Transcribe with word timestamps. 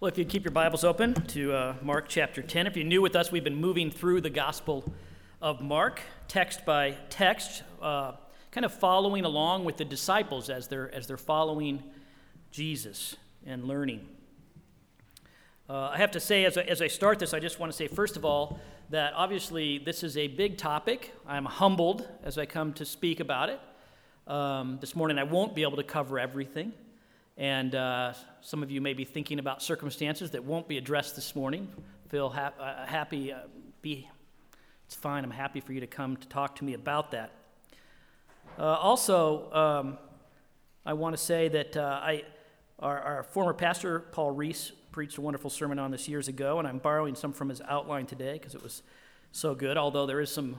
Well, 0.00 0.08
if 0.08 0.16
you 0.16 0.24
keep 0.24 0.44
your 0.46 0.52
Bibles 0.52 0.82
open 0.82 1.12
to 1.26 1.52
uh, 1.52 1.74
Mark 1.82 2.08
chapter 2.08 2.40
10, 2.40 2.66
if 2.66 2.74
you're 2.74 2.86
new 2.86 3.02
with 3.02 3.14
us, 3.14 3.30
we've 3.30 3.44
been 3.44 3.60
moving 3.60 3.90
through 3.90 4.22
the 4.22 4.30
Gospel 4.30 4.90
of 5.42 5.60
Mark, 5.60 6.00
text 6.26 6.64
by 6.64 6.92
text, 7.10 7.62
uh, 7.82 8.12
kind 8.50 8.64
of 8.64 8.72
following 8.72 9.26
along 9.26 9.66
with 9.66 9.76
the 9.76 9.84
disciples 9.84 10.48
as 10.48 10.68
they're, 10.68 10.90
as 10.94 11.06
they're 11.06 11.18
following 11.18 11.82
Jesus 12.50 13.16
and 13.44 13.66
learning. 13.66 14.08
Uh, 15.68 15.90
I 15.92 15.98
have 15.98 16.12
to 16.12 16.20
say, 16.20 16.46
as 16.46 16.56
I, 16.56 16.62
as 16.62 16.80
I 16.80 16.86
start 16.86 17.18
this, 17.18 17.34
I 17.34 17.38
just 17.38 17.60
want 17.60 17.70
to 17.70 17.76
say, 17.76 17.86
first 17.86 18.16
of 18.16 18.24
all, 18.24 18.58
that 18.88 19.12
obviously 19.14 19.76
this 19.76 20.02
is 20.02 20.16
a 20.16 20.28
big 20.28 20.56
topic. 20.56 21.12
I'm 21.28 21.44
humbled 21.44 22.08
as 22.22 22.38
I 22.38 22.46
come 22.46 22.72
to 22.72 22.86
speak 22.86 23.20
about 23.20 23.50
it. 23.50 23.60
Um, 24.26 24.78
this 24.80 24.96
morning, 24.96 25.18
I 25.18 25.24
won't 25.24 25.54
be 25.54 25.60
able 25.60 25.76
to 25.76 25.84
cover 25.84 26.18
everything. 26.18 26.72
And 27.40 27.74
uh, 27.74 28.12
some 28.42 28.62
of 28.62 28.70
you 28.70 28.82
may 28.82 28.92
be 28.92 29.06
thinking 29.06 29.38
about 29.38 29.62
circumstances 29.62 30.32
that 30.32 30.44
won't 30.44 30.68
be 30.68 30.76
addressed 30.76 31.16
this 31.16 31.34
morning. 31.34 31.68
Feel 32.10 32.28
ha- 32.28 32.52
uh, 32.60 32.84
happy, 32.84 33.32
uh, 33.32 33.38
be, 33.80 34.06
it's 34.84 34.94
fine. 34.94 35.24
I'm 35.24 35.30
happy 35.30 35.60
for 35.60 35.72
you 35.72 35.80
to 35.80 35.86
come 35.86 36.18
to 36.18 36.28
talk 36.28 36.56
to 36.56 36.64
me 36.66 36.74
about 36.74 37.12
that. 37.12 37.32
Uh, 38.58 38.64
also, 38.64 39.50
um, 39.54 39.98
I 40.84 40.92
want 40.92 41.16
to 41.16 41.22
say 41.22 41.48
that 41.48 41.78
uh, 41.78 42.00
I, 42.02 42.24
our, 42.78 43.00
our, 43.00 43.22
former 43.22 43.54
pastor, 43.54 44.00
Paul 44.00 44.32
Reese, 44.32 44.72
preached 44.92 45.16
a 45.16 45.22
wonderful 45.22 45.48
sermon 45.48 45.78
on 45.78 45.90
this 45.90 46.10
years 46.10 46.28
ago, 46.28 46.58
and 46.58 46.68
I'm 46.68 46.76
borrowing 46.76 47.14
some 47.14 47.32
from 47.32 47.48
his 47.48 47.62
outline 47.66 48.04
today 48.04 48.34
because 48.34 48.54
it 48.54 48.62
was 48.62 48.82
so 49.32 49.54
good, 49.54 49.78
although 49.78 50.04
there 50.04 50.20
is 50.20 50.30
some 50.30 50.58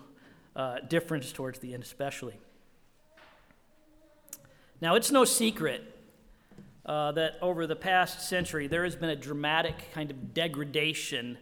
uh, 0.56 0.80
difference 0.80 1.32
towards 1.32 1.60
the 1.60 1.76
end, 1.76 1.84
especially. 1.84 2.40
Now, 4.82 4.96
it's 4.96 5.12
no 5.12 5.26
secret 5.26 6.01
uh, 6.86 7.12
that 7.12 7.38
over 7.42 7.68
the 7.68 7.76
past 7.76 8.28
century 8.28 8.68
there 8.68 8.84
has 8.84 8.96
been 8.96 9.10
a 9.10 9.16
dramatic 9.16 9.92
kind 9.94 10.10
of 10.10 10.34
degradation 10.34 11.38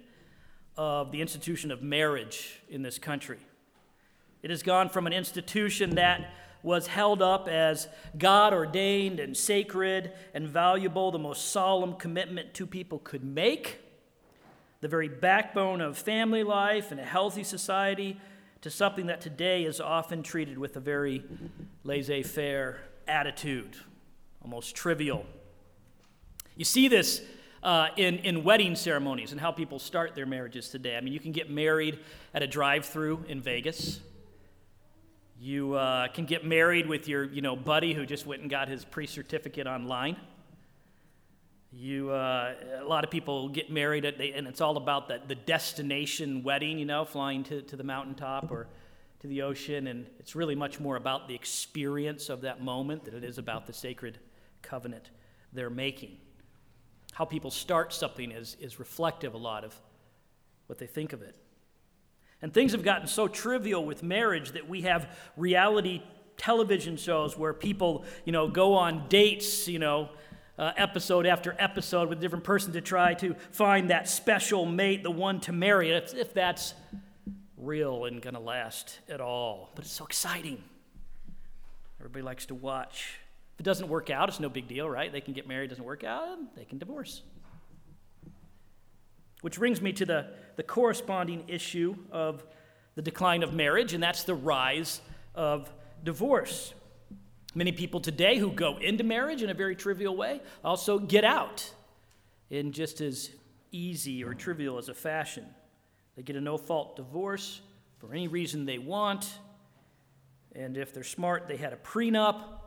of 0.77 1.11
the 1.11 1.21
institution 1.21 1.71
of 1.71 1.81
marriage 1.81 2.61
in 2.69 2.81
this 2.81 2.97
country. 2.97 3.39
It 4.41 4.49
has 4.49 4.63
gone 4.63 4.89
from 4.89 5.07
an 5.07 5.13
institution 5.13 5.95
that 5.95 6.33
was 6.63 6.87
held 6.87 7.21
up 7.21 7.47
as 7.47 7.87
God 8.17 8.53
ordained 8.53 9.19
and 9.19 9.35
sacred 9.35 10.13
and 10.33 10.47
valuable, 10.47 11.11
the 11.11 11.19
most 11.19 11.51
solemn 11.51 11.93
commitment 11.95 12.53
two 12.53 12.67
people 12.67 12.99
could 12.99 13.23
make, 13.23 13.79
the 14.81 14.87
very 14.87 15.07
backbone 15.07 15.81
of 15.81 15.97
family 15.97 16.43
life 16.43 16.91
and 16.91 16.99
a 16.99 17.05
healthy 17.05 17.43
society, 17.43 18.19
to 18.61 18.69
something 18.69 19.07
that 19.07 19.21
today 19.21 19.63
is 19.63 19.79
often 19.79 20.21
treated 20.21 20.57
with 20.57 20.75
a 20.75 20.81
very 20.81 21.23
laissez 21.83 22.23
faire 22.23 22.81
attitude 23.07 23.77
almost 24.41 24.75
trivial. 24.75 25.25
You 26.55 26.65
see 26.65 26.87
this 26.87 27.21
uh, 27.63 27.89
in, 27.97 28.19
in 28.19 28.43
wedding 28.43 28.75
ceremonies 28.75 29.31
and 29.31 29.39
how 29.39 29.51
people 29.51 29.79
start 29.79 30.15
their 30.15 30.25
marriages 30.25 30.69
today. 30.69 30.97
I 30.97 31.01
mean, 31.01 31.13
you 31.13 31.19
can 31.19 31.31
get 31.31 31.49
married 31.49 31.99
at 32.33 32.43
a 32.43 32.47
drive 32.47 32.85
through 32.85 33.25
in 33.27 33.41
Vegas. 33.41 33.99
You 35.39 35.73
uh, 35.75 36.09
can 36.09 36.25
get 36.25 36.45
married 36.45 36.87
with 36.87 37.07
your 37.07 37.23
you 37.23 37.41
know, 37.41 37.55
buddy 37.55 37.93
who 37.93 38.05
just 38.05 38.25
went 38.25 38.41
and 38.41 38.49
got 38.49 38.67
his 38.67 38.83
pre 38.85 39.07
certificate 39.07 39.67
online. 39.67 40.17
You, 41.71 42.09
uh, 42.09 42.55
a 42.81 42.83
lot 42.83 43.03
of 43.03 43.11
people 43.11 43.47
get 43.49 43.71
married, 43.71 44.03
at, 44.03 44.19
and 44.19 44.47
it's 44.47 44.59
all 44.59 44.75
about 44.75 45.07
the, 45.07 45.21
the 45.27 45.35
destination 45.35 46.43
wedding, 46.43 46.79
you 46.79 46.85
know, 46.85 47.05
flying 47.05 47.43
to, 47.43 47.61
to 47.61 47.75
the 47.75 47.83
mountaintop 47.83 48.51
or 48.51 48.67
to 49.19 49.27
the 49.27 49.43
ocean, 49.43 49.87
and 49.87 50.07
it's 50.19 50.35
really 50.35 50.55
much 50.55 50.79
more 50.79 50.95
about 50.95 51.27
the 51.27 51.35
experience 51.35 52.29
of 52.29 52.41
that 52.41 52.63
moment 52.63 53.05
than 53.05 53.13
it 53.13 53.23
is 53.23 53.37
about 53.37 53.67
the 53.67 53.73
sacred 53.73 54.17
covenant 54.61 55.09
they're 55.53 55.69
making. 55.69 56.17
How 57.13 57.25
people 57.25 57.51
start 57.51 57.93
something 57.93 58.31
is, 58.31 58.55
is 58.59 58.79
reflective 58.79 59.33
a 59.33 59.37
lot 59.37 59.63
of 59.63 59.79
what 60.67 60.77
they 60.79 60.87
think 60.87 61.13
of 61.13 61.21
it. 61.21 61.35
And 62.41 62.53
things 62.53 62.71
have 62.71 62.83
gotten 62.83 63.07
so 63.07 63.27
trivial 63.27 63.83
with 63.83 64.03
marriage 64.03 64.53
that 64.53 64.69
we 64.69 64.83
have 64.83 65.09
reality 65.35 66.01
television 66.37 66.95
shows 66.95 67.37
where 67.37 67.53
people, 67.53 68.05
you 68.23 68.31
know, 68.31 68.47
go 68.47 68.75
on 68.75 69.07
dates, 69.09 69.67
you 69.67 69.79
know, 69.79 70.09
uh, 70.57 70.71
episode 70.77 71.25
after 71.25 71.55
episode 71.59 72.09
with 72.09 72.17
a 72.17 72.21
different 72.21 72.43
person 72.43 72.73
to 72.73 72.81
try 72.81 73.13
to 73.13 73.33
find 73.51 73.89
that 73.89 74.07
special 74.07 74.65
mate, 74.65 75.03
the 75.03 75.11
one 75.11 75.39
to 75.41 75.51
marry, 75.51 75.91
if, 75.91 76.13
if 76.13 76.33
that's 76.33 76.73
real 77.57 78.05
and 78.05 78.21
going 78.21 78.33
to 78.33 78.39
last 78.39 78.99
at 79.09 79.21
all. 79.21 79.71
But 79.75 79.85
it's 79.85 79.93
so 79.93 80.05
exciting. 80.05 80.63
Everybody 81.99 82.23
likes 82.23 82.45
to 82.47 82.55
watch. 82.55 83.19
If 83.59 83.63
it 83.63 83.65
doesn't 83.65 83.89
work 83.89 84.09
out, 84.09 84.29
it's 84.29 84.39
no 84.39 84.47
big 84.47 84.69
deal, 84.69 84.89
right? 84.89 85.11
They 85.11 85.19
can 85.19 85.33
get 85.33 85.45
married, 85.45 85.69
doesn't 85.69 85.83
work 85.83 86.05
out, 86.05 86.55
they 86.55 86.63
can 86.63 86.77
divorce. 86.77 87.23
Which 89.41 89.59
brings 89.59 89.81
me 89.81 89.91
to 89.91 90.05
the, 90.05 90.27
the 90.55 90.63
corresponding 90.63 91.43
issue 91.49 91.97
of 92.09 92.45
the 92.95 93.01
decline 93.01 93.43
of 93.43 93.53
marriage, 93.53 93.93
and 93.93 94.01
that's 94.01 94.23
the 94.23 94.33
rise 94.33 95.01
of 95.35 95.69
divorce. 96.05 96.73
Many 97.53 97.73
people 97.73 97.99
today 97.99 98.37
who 98.37 98.49
go 98.49 98.77
into 98.77 99.03
marriage 99.03 99.43
in 99.43 99.49
a 99.49 99.53
very 99.53 99.75
trivial 99.75 100.15
way 100.15 100.39
also 100.63 100.97
get 100.97 101.25
out 101.25 101.69
in 102.49 102.71
just 102.71 103.01
as 103.01 103.29
easy 103.73 104.23
or 104.23 104.33
trivial 104.33 104.77
as 104.77 104.87
a 104.87 104.93
fashion. 104.93 105.45
They 106.15 106.23
get 106.23 106.37
a 106.37 106.41
no 106.41 106.57
fault 106.57 106.95
divorce 106.95 107.59
for 107.97 108.13
any 108.13 108.29
reason 108.29 108.65
they 108.65 108.77
want. 108.77 109.29
And 110.55 110.77
if 110.77 110.93
they're 110.93 111.03
smart, 111.03 111.49
they 111.49 111.57
had 111.57 111.73
a 111.73 111.77
prenup. 111.77 112.58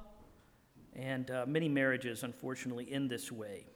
And 0.95 1.31
uh, 1.31 1.45
many 1.47 1.69
marriages, 1.69 2.23
unfortunately, 2.23 2.93
end 2.93 3.11
this 3.11 3.33
way, 3.33 3.67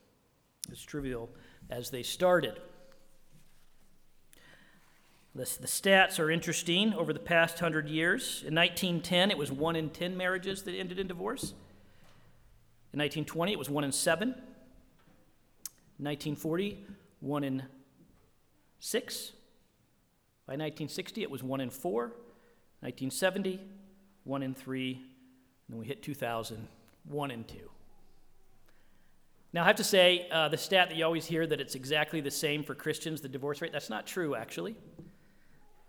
as 0.71 0.83
trivial 0.83 1.31
as 1.71 1.91
they 1.91 2.03
started. 2.03 2.61
The, 5.35 5.45
the 5.61 5.67
stats 5.67 6.19
are 6.19 6.31
interesting 6.31 6.95
over 6.95 7.13
the 7.13 7.19
past 7.19 7.59
hundred 7.59 7.89
years. 7.89 8.43
In 8.47 8.55
1910, 8.55 9.31
it 9.31 9.37
was 9.37 9.53
one 9.53 9.77
in 9.77 9.91
10 9.91 10.17
marriages 10.17 10.63
that 10.63 10.75
ended 10.75 10.99
in 10.99 11.07
divorce. 11.07 11.53
In 12.93 13.01
1920, 13.01 13.53
it 13.53 13.59
was 13.59 13.69
one 13.69 13.85
in 13.85 13.93
seven. 13.93 14.29
In 15.99 16.05
1940, 16.05 16.85
one 17.21 17.45
in 17.45 17.65
six. 18.79 19.33
By 20.47 20.53
1960, 20.53 21.23
it 21.23 21.31
was 21.31 21.43
one 21.43 21.61
in 21.61 21.69
four. 21.69 22.15
1970, 22.81 23.61
one 24.25 24.43
in 24.43 24.55
three. 24.55 24.93
And 24.95 25.75
then 25.75 25.79
we 25.79 25.87
hit 25.87 26.03
2000, 26.03 26.67
one 27.09 27.31
and 27.31 27.47
two. 27.47 27.71
Now, 29.53 29.63
I 29.63 29.67
have 29.67 29.77
to 29.77 29.85
say, 29.85 30.29
uh, 30.31 30.49
the 30.49 30.59
stat 30.59 30.91
that 30.91 30.99
you 30.99 31.05
always 31.05 31.27
hear 31.27 31.47
that 31.47 31.61
it's 31.61 31.75
exactly 31.75 32.21
the 32.21 32.31
same 32.31 32.63
for 32.63 32.75
Christians, 32.75 33.21
the 33.21 33.29
divorce 33.29 33.63
rate, 33.63 33.73
that's 33.73 33.89
not 33.89 34.07
true, 34.07 34.35
actually. 34.35 34.77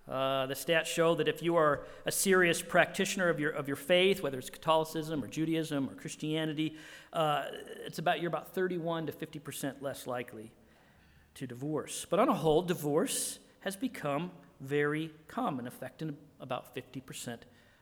Uh, 0.08 0.46
the 0.46 0.54
stats 0.54 0.86
show 0.86 1.16
that 1.16 1.28
if 1.28 1.44
you 1.44 1.58
are 1.58 1.84
a 2.06 2.12
serious 2.12 2.62
practitioner 2.62 3.28
of 3.28 3.42
your, 3.42 3.52
of 3.52 3.68
your 3.68 3.76
faith, 3.76 4.24
whether 4.24 4.40
it's 4.40 4.50
Catholicism 4.50 5.22
or 5.22 5.28
Judaism 5.28 5.90
or 5.90 5.96
Christianity, 5.96 6.78
uh, 7.12 7.44
it's 7.86 8.00
about, 8.00 8.22
you're 8.22 8.30
about 8.30 8.54
31 8.54 9.08
to 9.08 9.12
50% 9.12 9.82
less 9.82 10.08
likely 10.08 10.54
to 11.36 11.46
divorce. 11.46 12.06
But 12.10 12.20
on 12.20 12.30
a 12.30 12.34
whole, 12.34 12.62
divorce 12.62 13.40
has 13.62 13.76
become 13.76 14.32
very 14.62 15.12
common, 15.28 15.68
affecting 15.68 16.16
about 16.40 16.74
50% 16.74 17.40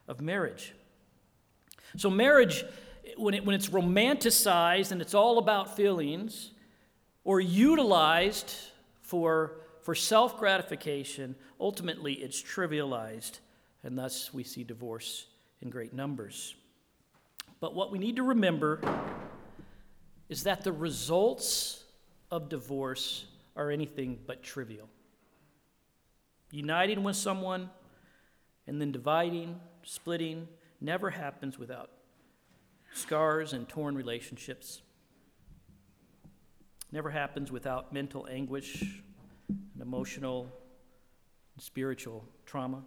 of 0.07 0.19
marriage. 0.19 0.73
So, 1.96 2.09
marriage, 2.09 2.66
when, 3.17 3.33
it, 3.33 3.45
when 3.45 3.55
it's 3.55 3.69
romanticized 3.69 4.91
and 4.91 5.01
it's 5.01 5.13
all 5.13 5.38
about 5.38 5.75
feelings, 5.75 6.51
or 7.23 7.39
utilized 7.39 8.55
for, 9.01 9.57
for 9.81 9.95
self 9.95 10.38
gratification, 10.38 11.35
ultimately 11.59 12.13
it's 12.13 12.41
trivialized, 12.41 13.39
and 13.83 13.97
thus 13.97 14.33
we 14.33 14.43
see 14.43 14.63
divorce 14.63 15.27
in 15.61 15.69
great 15.69 15.93
numbers. 15.93 16.55
But 17.59 17.73
what 17.73 17.91
we 17.91 17.99
need 17.99 18.17
to 18.17 18.23
remember 18.23 18.79
is 20.29 20.43
that 20.43 20.63
the 20.63 20.72
results 20.72 21.84
of 22.31 22.49
divorce 22.49 23.25
are 23.55 23.72
anything 23.72 24.19
but 24.25 24.43
trivial 24.43 24.90
uniting 26.55 27.03
with 27.03 27.16
someone 27.16 27.69
and 28.67 28.79
then 28.79 28.91
dividing, 28.91 29.59
splitting, 29.84 30.47
never 30.81 31.09
happens 31.09 31.59
without 31.59 31.90
scars 32.96 33.53
and 33.53 33.68
torn 33.68 33.96
relationships. 33.96 34.82
Never 36.92 37.09
happens 37.09 37.52
without 37.52 37.92
mental 37.92 38.26
anguish 38.32 38.82
and 39.50 39.82
emotional 39.82 40.47
and 41.56 41.64
spiritual 41.64 42.24
trauma. 42.46 42.84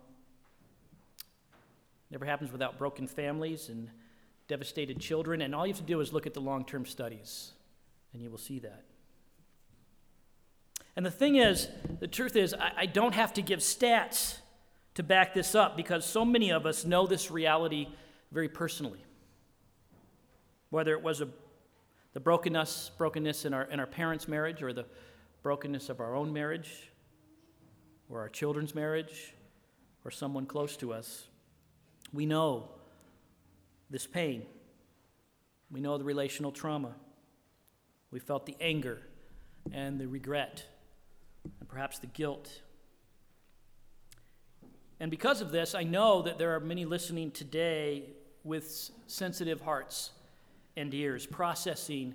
Never 2.11 2.25
happens 2.25 2.51
without 2.51 2.79
broken 2.79 3.07
families 3.07 3.69
and 3.69 3.91
devastated 4.49 4.99
children. 4.99 5.43
And 5.43 5.55
all 5.55 5.67
you 5.67 5.75
have 5.75 5.81
to 5.81 5.87
do 5.87 6.01
is 6.01 6.13
look 6.13 6.27
at 6.27 6.33
the 6.33 6.41
long 6.41 6.65
term 6.65 6.87
studies, 6.87 7.53
and 8.15 8.23
you 8.23 8.31
will 8.31 8.39
see 8.39 8.59
that. 8.61 8.85
And 10.97 11.05
the 11.05 11.11
thing 11.11 11.37
is, 11.37 11.69
the 12.01 12.09
truth 12.09 12.35
is, 12.35 12.55
I, 12.55 12.73
I 12.79 12.87
don't 12.87 13.15
have 13.15 13.35
to 13.35 13.43
give 13.43 13.61
stats 13.61 14.39
to 14.95 15.03
back 15.03 15.35
this 15.35 15.55
up 15.55 15.77
because 15.77 16.05
so 16.07 16.25
many 16.25 16.51
of 16.51 16.65
us 16.65 16.87
know 16.87 17.07
this 17.07 17.31
reality 17.31 17.89
very 18.33 18.49
personally. 18.49 19.05
Whether 20.70 20.93
it 20.93 21.03
was 21.03 21.20
a 21.20 21.29
The 22.15 22.20
brokenness, 22.20 22.91
brokenness 22.99 23.44
in 23.44 23.55
our, 23.55 23.65
in 23.70 23.79
our 23.81 23.87
parents' 23.87 24.26
marriage, 24.26 24.62
or 24.62 24.73
the 24.73 24.87
brokenness 25.43 25.88
of 25.88 26.00
our 26.00 26.15
own 26.17 26.32
marriage, 26.32 26.91
or 28.09 28.20
our 28.20 28.29
children's 28.29 28.75
marriage, 28.75 29.35
or 30.05 30.11
someone 30.11 30.47
close 30.47 30.76
to 30.79 30.93
us. 30.93 31.29
We 32.12 32.26
know 32.26 32.70
this 33.91 34.06
pain. 34.06 34.43
We 35.70 35.81
know 35.81 35.99
the 35.99 36.05
relational 36.05 36.50
trauma. 36.50 36.94
We 38.11 38.21
felt 38.21 38.47
the 38.47 38.56
anger 38.61 38.99
and 39.71 40.00
the 40.00 40.09
regret, 40.09 40.64
and 41.61 41.69
perhaps 41.69 41.99
the 41.99 42.09
guilt. 42.09 42.62
And 44.99 45.11
because 45.11 45.43
of 45.43 45.53
this, 45.53 45.75
I 45.75 45.85
know 45.85 46.23
that 46.23 46.38
there 46.38 46.55
are 46.56 46.61
many 46.61 46.85
listening 46.85 47.31
today 47.31 48.05
with 48.44 48.91
sensitive 49.06 49.61
hearts 49.61 50.12
and 50.79 50.95
ears, 50.95 51.27
processing 51.27 52.15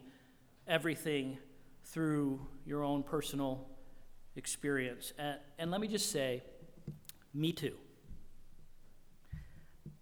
everything 0.68 1.38
through 1.84 2.40
your 2.66 2.84
own 2.84 3.04
personal 3.04 3.68
experience. 4.36 5.14
And, 5.20 5.38
and 5.60 5.70
let 5.72 5.82
me 5.82 5.88
just 5.88 6.12
say, 6.12 6.42
me 7.34 7.52
too. 7.52 7.76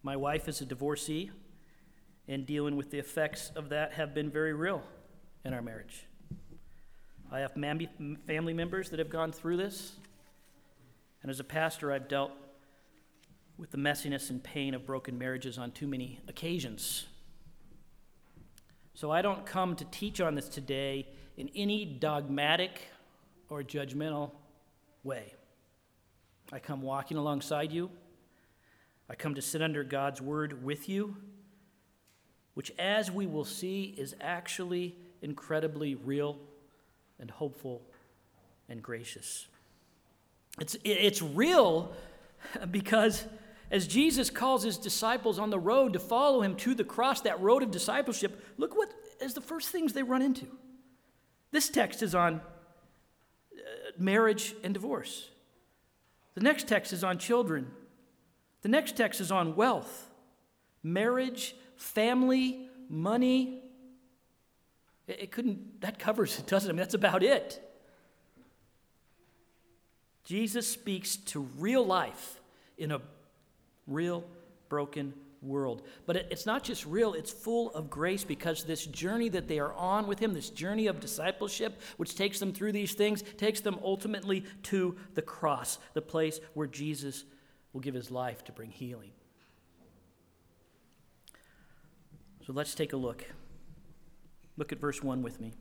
My 0.03 0.15
wife 0.15 0.47
is 0.47 0.61
a 0.61 0.65
divorcee, 0.65 1.31
and 2.27 2.45
dealing 2.45 2.75
with 2.75 2.91
the 2.91 2.99
effects 2.99 3.51
of 3.55 3.69
that 3.69 3.93
have 3.93 4.13
been 4.13 4.29
very 4.29 4.53
real 4.53 4.83
in 5.43 5.53
our 5.53 5.61
marriage. 5.61 6.05
I 7.31 7.39
have 7.39 7.53
family 7.53 8.53
members 8.53 8.89
that 8.89 8.99
have 8.99 9.09
gone 9.09 9.31
through 9.31 9.57
this, 9.57 9.93
and 11.21 11.29
as 11.29 11.39
a 11.39 11.43
pastor, 11.43 11.91
I've 11.91 12.07
dealt 12.07 12.31
with 13.57 13.71
the 13.71 13.77
messiness 13.77 14.29
and 14.29 14.43
pain 14.43 14.73
of 14.73 14.85
broken 14.85 15.17
marriages 15.17 15.57
on 15.57 15.71
too 15.71 15.87
many 15.87 16.19
occasions. 16.27 17.07
So 18.93 19.11
I 19.11 19.21
don't 19.21 19.45
come 19.45 19.75
to 19.77 19.85
teach 19.85 20.21
on 20.21 20.35
this 20.35 20.49
today 20.49 21.07
in 21.37 21.49
any 21.55 21.85
dogmatic 21.85 22.87
or 23.49 23.63
judgmental 23.63 24.31
way. 25.03 25.33
I 26.51 26.59
come 26.59 26.81
walking 26.81 27.17
alongside 27.17 27.71
you. 27.71 27.89
I 29.09 29.15
come 29.15 29.35
to 29.35 29.41
sit 29.41 29.61
under 29.61 29.83
God's 29.83 30.21
word 30.21 30.63
with 30.63 30.87
you, 30.87 31.15
which, 32.53 32.71
as 32.77 33.09
we 33.11 33.27
will 33.27 33.45
see, 33.45 33.95
is 33.97 34.15
actually 34.21 34.95
incredibly 35.21 35.95
real 35.95 36.37
and 37.19 37.29
hopeful 37.29 37.81
and 38.69 38.81
gracious. 38.81 39.47
It's, 40.59 40.75
it's 40.83 41.21
real 41.21 41.93
because 42.71 43.25
as 43.71 43.87
Jesus 43.87 44.29
calls 44.29 44.63
his 44.63 44.77
disciples 44.77 45.39
on 45.39 45.49
the 45.49 45.59
road 45.59 45.93
to 45.93 45.99
follow 45.99 46.41
him 46.41 46.55
to 46.57 46.75
the 46.75 46.83
cross, 46.83 47.21
that 47.21 47.39
road 47.39 47.63
of 47.63 47.71
discipleship, 47.71 48.43
look 48.57 48.75
what 48.75 48.93
is 49.21 49.33
the 49.33 49.41
first 49.41 49.69
things 49.69 49.93
they 49.93 50.03
run 50.03 50.21
into. 50.21 50.45
This 51.51 51.69
text 51.69 52.03
is 52.03 52.13
on 52.13 52.35
uh, 52.35 53.59
marriage 53.97 54.53
and 54.63 54.73
divorce. 54.73 55.29
The 56.35 56.41
next 56.41 56.67
text 56.67 56.91
is 56.91 57.01
on 57.03 57.17
children. 57.17 57.71
The 58.61 58.69
next 58.69 58.97
text 58.97 59.21
is 59.21 59.31
on 59.31 59.55
wealth, 59.55 60.09
marriage, 60.83 61.55
family, 61.77 62.67
money. 62.89 63.63
It, 65.07 65.21
it 65.21 65.31
couldn't, 65.31 65.79
that 65.79 65.97
covers 65.97 66.37
it, 66.37 66.45
doesn't 66.45 66.69
it? 66.69 66.73
I 66.73 66.75
mean, 66.75 66.81
that's 66.81 66.93
about 66.93 67.23
it. 67.23 67.65
Jesus 70.25 70.67
speaks 70.67 71.15
to 71.15 71.39
real 71.57 71.85
life 71.85 72.41
in 72.77 72.91
a 72.91 73.01
real 73.91 74.23
broken 74.69 75.13
world. 75.41 75.81
But 76.05 76.15
it, 76.15 76.27
it's 76.31 76.45
not 76.45 76.63
just 76.63 76.85
real, 76.85 77.13
it's 77.13 77.31
full 77.31 77.71
of 77.71 77.89
grace 77.89 78.23
because 78.23 78.63
this 78.63 78.85
journey 78.85 79.29
that 79.29 79.47
they 79.47 79.59
are 79.59 79.73
on 79.73 80.07
with 80.07 80.19
Him, 80.19 80.33
this 80.33 80.49
journey 80.49 80.87
of 80.87 80.99
discipleship, 80.99 81.79
which 81.97 82.15
takes 82.15 82.39
them 82.39 82.53
through 82.53 82.71
these 82.71 82.93
things, 82.93 83.23
takes 83.37 83.61
them 83.61 83.79
ultimately 83.83 84.45
to 84.63 84.95
the 85.15 85.21
cross, 85.21 85.79
the 85.93 86.01
place 86.01 86.39
where 86.53 86.67
Jesus 86.67 87.25
will 87.73 87.81
give 87.81 87.95
His 87.95 88.11
life 88.11 88.43
to 88.45 88.51
bring 88.51 88.71
healing. 88.71 89.11
So 92.45 92.53
let's 92.53 92.75
take 92.75 92.93
a 92.93 92.97
look. 92.97 93.25
Look 94.57 94.71
at 94.71 94.79
verse 94.79 95.01
1 95.01 95.21
with 95.21 95.39
me. 95.39 95.53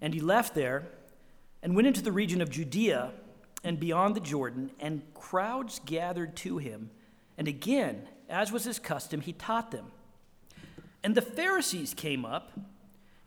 And 0.00 0.14
he 0.14 0.20
left 0.20 0.54
there 0.54 0.86
and 1.62 1.74
went 1.74 1.88
into 1.88 2.02
the 2.02 2.12
region 2.12 2.40
of 2.40 2.50
Judea 2.50 3.12
and 3.62 3.80
beyond 3.80 4.14
the 4.14 4.20
Jordan, 4.20 4.70
and 4.78 5.02
crowds 5.14 5.80
gathered 5.84 6.36
to 6.36 6.58
him 6.58 6.90
and 7.38 7.46
again, 7.46 8.08
as 8.28 8.50
was 8.50 8.64
his 8.64 8.80
custom, 8.80 9.20
he 9.20 9.32
taught 9.32 9.70
them. 9.70 9.86
And 11.04 11.14
the 11.14 11.22
Pharisees 11.22 11.94
came 11.94 12.24
up, 12.24 12.50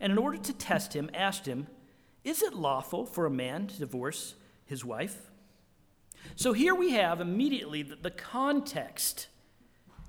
and 0.01 0.12
in 0.12 0.18
order 0.18 0.38
to 0.38 0.54
test 0.54 0.94
him, 0.94 1.10
asked 1.13 1.45
him, 1.45 1.68
Is 2.25 2.44
it 2.44 2.54
lawful 2.54 3.06
for 3.06 3.25
a 3.25 3.31
man 3.31 3.68
to 3.68 3.80
divorce 3.80 4.36
his 4.66 4.83
wife? 4.83 5.31
So 6.36 6.51
here 6.51 6.75
we 6.75 6.92
have 6.92 7.22
immediately 7.22 7.83
the 7.83 8.12
context 8.12 9.28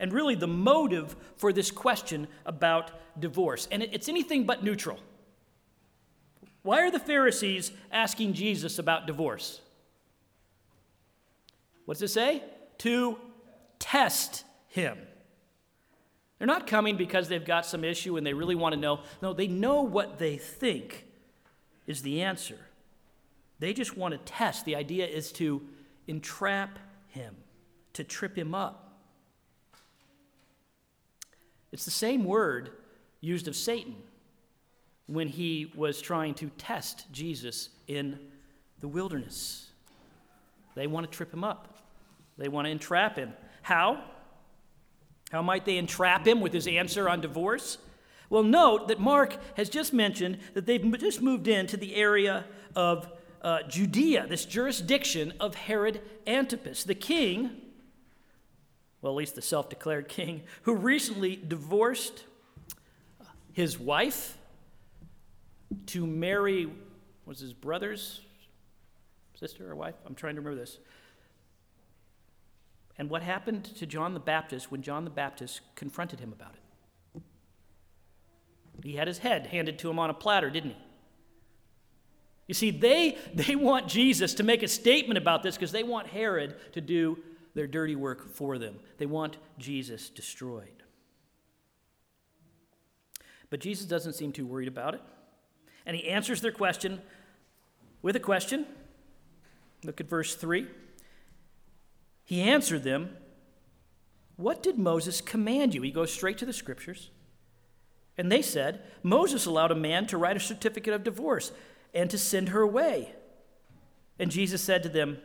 and 0.00 0.12
really 0.12 0.34
the 0.34 0.48
motive 0.48 1.14
for 1.36 1.52
this 1.52 1.70
question 1.70 2.26
about 2.44 2.90
divorce. 3.18 3.68
And 3.70 3.84
it's 3.84 4.08
anything 4.08 4.44
but 4.44 4.64
neutral. 4.64 4.98
Why 6.64 6.80
are 6.80 6.90
the 6.90 6.98
Pharisees 6.98 7.70
asking 7.92 8.34
Jesus 8.34 8.80
about 8.80 9.06
divorce? 9.06 9.60
What 11.84 11.98
does 11.98 12.02
it 12.02 12.14
say? 12.14 12.42
To 12.78 13.18
test 13.78 14.44
him. 14.68 14.98
They're 16.38 16.46
not 16.46 16.66
coming 16.66 16.96
because 16.96 17.28
they've 17.28 17.44
got 17.44 17.66
some 17.66 17.84
issue 17.84 18.16
and 18.16 18.26
they 18.26 18.34
really 18.34 18.54
want 18.54 18.74
to 18.74 18.80
know. 18.80 19.00
No, 19.20 19.32
they 19.32 19.46
know 19.46 19.82
what 19.82 20.18
they 20.18 20.36
think 20.36 21.06
is 21.86 22.02
the 22.02 22.22
answer. 22.22 22.58
They 23.58 23.72
just 23.72 23.96
want 23.96 24.12
to 24.12 24.18
test. 24.18 24.64
The 24.64 24.74
idea 24.74 25.06
is 25.06 25.30
to 25.32 25.62
entrap 26.08 26.78
him, 27.08 27.36
to 27.92 28.02
trip 28.02 28.36
him 28.36 28.54
up. 28.54 28.98
It's 31.70 31.84
the 31.84 31.90
same 31.90 32.24
word 32.24 32.70
used 33.20 33.46
of 33.46 33.54
Satan 33.54 33.94
when 35.06 35.28
he 35.28 35.72
was 35.76 36.00
trying 36.00 36.34
to 36.34 36.50
test 36.58 37.06
Jesus 37.12 37.68
in 37.86 38.18
the 38.80 38.88
wilderness. 38.88 39.70
They 40.74 40.86
want 40.86 41.10
to 41.10 41.16
trip 41.16 41.32
him 41.32 41.44
up, 41.44 41.71
they 42.42 42.48
want 42.48 42.66
to 42.66 42.70
entrap 42.70 43.16
him. 43.16 43.32
How? 43.62 44.02
How 45.30 45.42
might 45.42 45.64
they 45.64 45.78
entrap 45.78 46.26
him 46.26 46.40
with 46.40 46.52
his 46.52 46.66
answer 46.66 47.08
on 47.08 47.20
divorce? 47.20 47.78
Well, 48.28 48.42
note 48.42 48.88
that 48.88 48.98
Mark 48.98 49.36
has 49.56 49.68
just 49.68 49.92
mentioned 49.92 50.38
that 50.54 50.66
they've 50.66 50.98
just 50.98 51.22
moved 51.22 51.46
into 51.46 51.76
the 51.76 51.94
area 51.94 52.44
of 52.74 53.08
uh, 53.42 53.62
Judea, 53.68 54.26
this 54.26 54.44
jurisdiction 54.44 55.32
of 55.38 55.54
Herod 55.54 56.00
Antipas, 56.26 56.82
the 56.82 56.94
king, 56.94 57.50
well, 59.00 59.12
at 59.12 59.16
least 59.16 59.36
the 59.36 59.42
self 59.42 59.68
declared 59.68 60.08
king, 60.08 60.42
who 60.62 60.74
recently 60.74 61.36
divorced 61.36 62.24
his 63.52 63.78
wife 63.78 64.36
to 65.86 66.06
marry, 66.06 66.68
was 67.24 67.38
his 67.38 67.52
brother's 67.52 68.20
sister 69.38 69.70
or 69.70 69.76
wife? 69.76 69.94
I'm 70.06 70.14
trying 70.14 70.34
to 70.34 70.40
remember 70.40 70.60
this. 70.60 70.78
And 73.02 73.10
what 73.10 73.24
happened 73.24 73.64
to 73.64 73.84
John 73.84 74.14
the 74.14 74.20
Baptist 74.20 74.70
when 74.70 74.80
John 74.80 75.02
the 75.02 75.10
Baptist 75.10 75.62
confronted 75.74 76.20
him 76.20 76.32
about 76.32 76.54
it? 76.54 77.22
He 78.84 78.94
had 78.94 79.08
his 79.08 79.18
head 79.18 79.48
handed 79.48 79.76
to 79.80 79.90
him 79.90 79.98
on 79.98 80.08
a 80.08 80.14
platter, 80.14 80.50
didn't 80.50 80.70
he? 80.70 80.76
You 82.46 82.54
see, 82.54 82.70
they, 82.70 83.18
they 83.34 83.56
want 83.56 83.88
Jesus 83.88 84.34
to 84.34 84.44
make 84.44 84.62
a 84.62 84.68
statement 84.68 85.18
about 85.18 85.42
this 85.42 85.56
because 85.56 85.72
they 85.72 85.82
want 85.82 86.06
Herod 86.06 86.54
to 86.74 86.80
do 86.80 87.18
their 87.54 87.66
dirty 87.66 87.96
work 87.96 88.32
for 88.32 88.56
them. 88.56 88.76
They 88.98 89.06
want 89.06 89.36
Jesus 89.58 90.08
destroyed. 90.08 90.84
But 93.50 93.58
Jesus 93.58 93.86
doesn't 93.86 94.12
seem 94.12 94.30
too 94.30 94.46
worried 94.46 94.68
about 94.68 94.94
it. 94.94 95.02
And 95.86 95.96
he 95.96 96.06
answers 96.06 96.40
their 96.40 96.52
question 96.52 97.02
with 98.00 98.14
a 98.14 98.20
question. 98.20 98.64
Look 99.82 100.00
at 100.00 100.08
verse 100.08 100.36
3. 100.36 100.68
He 102.32 102.40
answered 102.40 102.82
them, 102.82 103.10
What 104.36 104.62
did 104.62 104.78
Moses 104.78 105.20
command 105.20 105.74
you? 105.74 105.82
He 105.82 105.90
goes 105.90 106.10
straight 106.10 106.38
to 106.38 106.46
the 106.46 106.52
scriptures. 106.54 107.10
And 108.16 108.32
they 108.32 108.40
said, 108.40 108.80
Moses 109.02 109.44
allowed 109.44 109.70
a 109.70 109.74
man 109.74 110.06
to 110.06 110.16
write 110.16 110.38
a 110.38 110.40
certificate 110.40 110.94
of 110.94 111.04
divorce 111.04 111.52
and 111.92 112.08
to 112.08 112.16
send 112.16 112.48
her 112.48 112.62
away. 112.62 113.10
And 114.18 114.30
Jesus 114.30 114.62
said 114.62 114.82
to 114.82 114.88
them, 114.88 115.18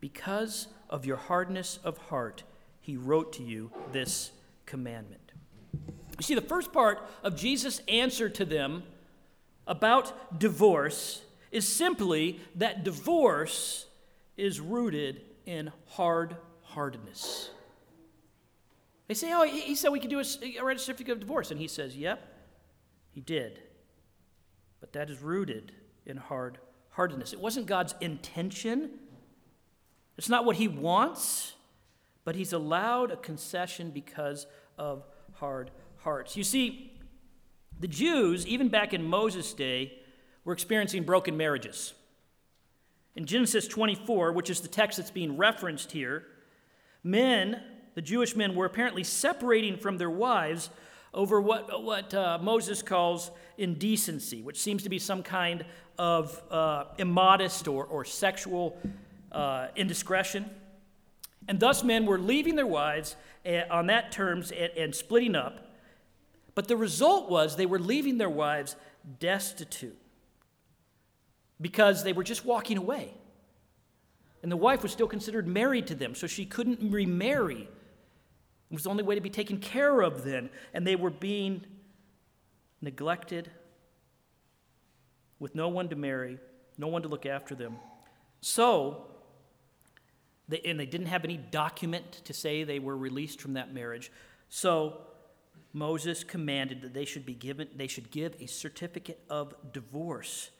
Because 0.00 0.66
of 0.90 1.06
your 1.06 1.16
hardness 1.16 1.78
of 1.84 1.96
heart, 1.96 2.42
he 2.80 2.96
wrote 2.96 3.32
to 3.34 3.44
you 3.44 3.70
this 3.92 4.32
commandment. 4.66 5.30
You 6.18 6.22
see, 6.22 6.34
the 6.34 6.40
first 6.40 6.72
part 6.72 7.08
of 7.22 7.36
Jesus' 7.36 7.82
answer 7.86 8.28
to 8.30 8.44
them 8.44 8.82
about 9.64 10.40
divorce 10.40 11.22
is 11.52 11.68
simply 11.68 12.40
that 12.56 12.82
divorce 12.82 13.86
is 14.36 14.58
rooted 14.58 15.20
in 15.46 15.70
hard 15.86 16.36
heartedness. 16.68 17.50
They 19.06 19.14
say, 19.14 19.32
Oh, 19.32 19.44
he 19.44 19.74
said 19.74 19.90
we 19.90 20.00
could 20.00 20.10
do 20.10 20.20
a, 20.20 20.62
write 20.62 20.76
a 20.76 20.80
certificate 20.80 21.12
of 21.12 21.20
divorce. 21.20 21.50
And 21.50 21.60
he 21.60 21.68
says, 21.68 21.96
Yep. 21.96 22.36
He 23.10 23.20
did. 23.20 23.60
But 24.80 24.92
that 24.92 25.10
is 25.10 25.20
rooted 25.20 25.72
in 26.06 26.16
hard 26.16 26.58
heartedness. 26.90 27.32
It 27.32 27.40
wasn't 27.40 27.66
God's 27.66 27.94
intention, 28.00 28.90
it's 30.16 30.28
not 30.28 30.44
what 30.44 30.56
He 30.56 30.68
wants, 30.68 31.54
but 32.24 32.34
He's 32.34 32.52
allowed 32.52 33.10
a 33.10 33.16
concession 33.16 33.90
because 33.90 34.46
of 34.76 35.04
hard 35.34 35.70
hearts. 35.98 36.36
You 36.36 36.44
see, 36.44 36.92
the 37.80 37.88
Jews, 37.88 38.46
even 38.46 38.68
back 38.68 38.92
in 38.92 39.04
Moses' 39.04 39.52
day, 39.52 39.98
were 40.44 40.52
experiencing 40.52 41.04
broken 41.04 41.36
marriages. 41.36 41.94
In 43.14 43.26
Genesis 43.26 43.68
24, 43.68 44.32
which 44.32 44.50
is 44.50 44.60
the 44.60 44.68
text 44.68 44.98
that's 44.98 45.10
being 45.10 45.36
referenced 45.36 45.92
here, 45.92 46.24
men, 47.02 47.62
the 47.94 48.02
Jewish 48.02 48.36
men, 48.36 48.54
were 48.54 48.66
apparently 48.66 49.04
separating 49.04 49.76
from 49.76 49.98
their 49.98 50.10
wives 50.10 50.70
over 51.14 51.40
what, 51.40 51.82
what 51.82 52.12
uh, 52.14 52.38
Moses 52.40 52.82
calls 52.82 53.30
indecency, 53.56 54.42
which 54.42 54.60
seems 54.60 54.82
to 54.82 54.88
be 54.88 54.98
some 54.98 55.22
kind 55.22 55.64
of 55.98 56.40
uh, 56.50 56.84
immodest 56.98 57.66
or, 57.66 57.84
or 57.84 58.04
sexual 58.04 58.78
uh, 59.32 59.68
indiscretion. 59.74 60.48
And 61.48 61.58
thus, 61.58 61.82
men 61.82 62.06
were 62.06 62.18
leaving 62.18 62.56
their 62.56 62.66
wives 62.66 63.16
eh, 63.44 63.64
on 63.70 63.86
that 63.86 64.12
terms 64.12 64.52
and, 64.52 64.70
and 64.76 64.94
splitting 64.94 65.34
up. 65.34 65.66
But 66.54 66.68
the 66.68 66.76
result 66.76 67.30
was 67.30 67.56
they 67.56 67.66
were 67.66 67.78
leaving 67.78 68.18
their 68.18 68.30
wives 68.30 68.76
destitute 69.18 69.96
because 71.60 72.04
they 72.04 72.12
were 72.12 72.24
just 72.24 72.44
walking 72.44 72.76
away. 72.76 73.14
And 74.42 74.52
the 74.52 74.56
wife 74.56 74.82
was 74.82 74.92
still 74.92 75.08
considered 75.08 75.46
married 75.46 75.86
to 75.88 75.94
them, 75.94 76.14
so 76.14 76.26
she 76.26 76.46
couldn't 76.46 76.92
remarry. 76.92 77.62
It 77.62 78.74
was 78.74 78.84
the 78.84 78.90
only 78.90 79.02
way 79.02 79.14
to 79.14 79.20
be 79.20 79.30
taken 79.30 79.58
care 79.58 80.00
of 80.00 80.24
then. 80.24 80.50
And 80.72 80.86
they 80.86 80.96
were 80.96 81.10
being 81.10 81.64
neglected 82.80 83.50
with 85.38 85.54
no 85.54 85.68
one 85.68 85.88
to 85.88 85.96
marry, 85.96 86.38
no 86.76 86.88
one 86.88 87.02
to 87.02 87.08
look 87.08 87.26
after 87.26 87.54
them. 87.54 87.76
So, 88.40 89.06
they, 90.48 90.60
and 90.60 90.78
they 90.78 90.86
didn't 90.86 91.08
have 91.08 91.24
any 91.24 91.36
document 91.36 92.12
to 92.24 92.32
say 92.32 92.64
they 92.64 92.78
were 92.78 92.96
released 92.96 93.40
from 93.40 93.54
that 93.54 93.72
marriage. 93.72 94.12
So, 94.48 95.00
Moses 95.72 96.24
commanded 96.24 96.82
that 96.82 96.94
they 96.94 97.04
should 97.04 97.26
be 97.26 97.34
given, 97.34 97.68
they 97.76 97.86
should 97.88 98.10
give 98.10 98.34
a 98.40 98.46
certificate 98.46 99.20
of 99.28 99.54
divorce 99.72 100.50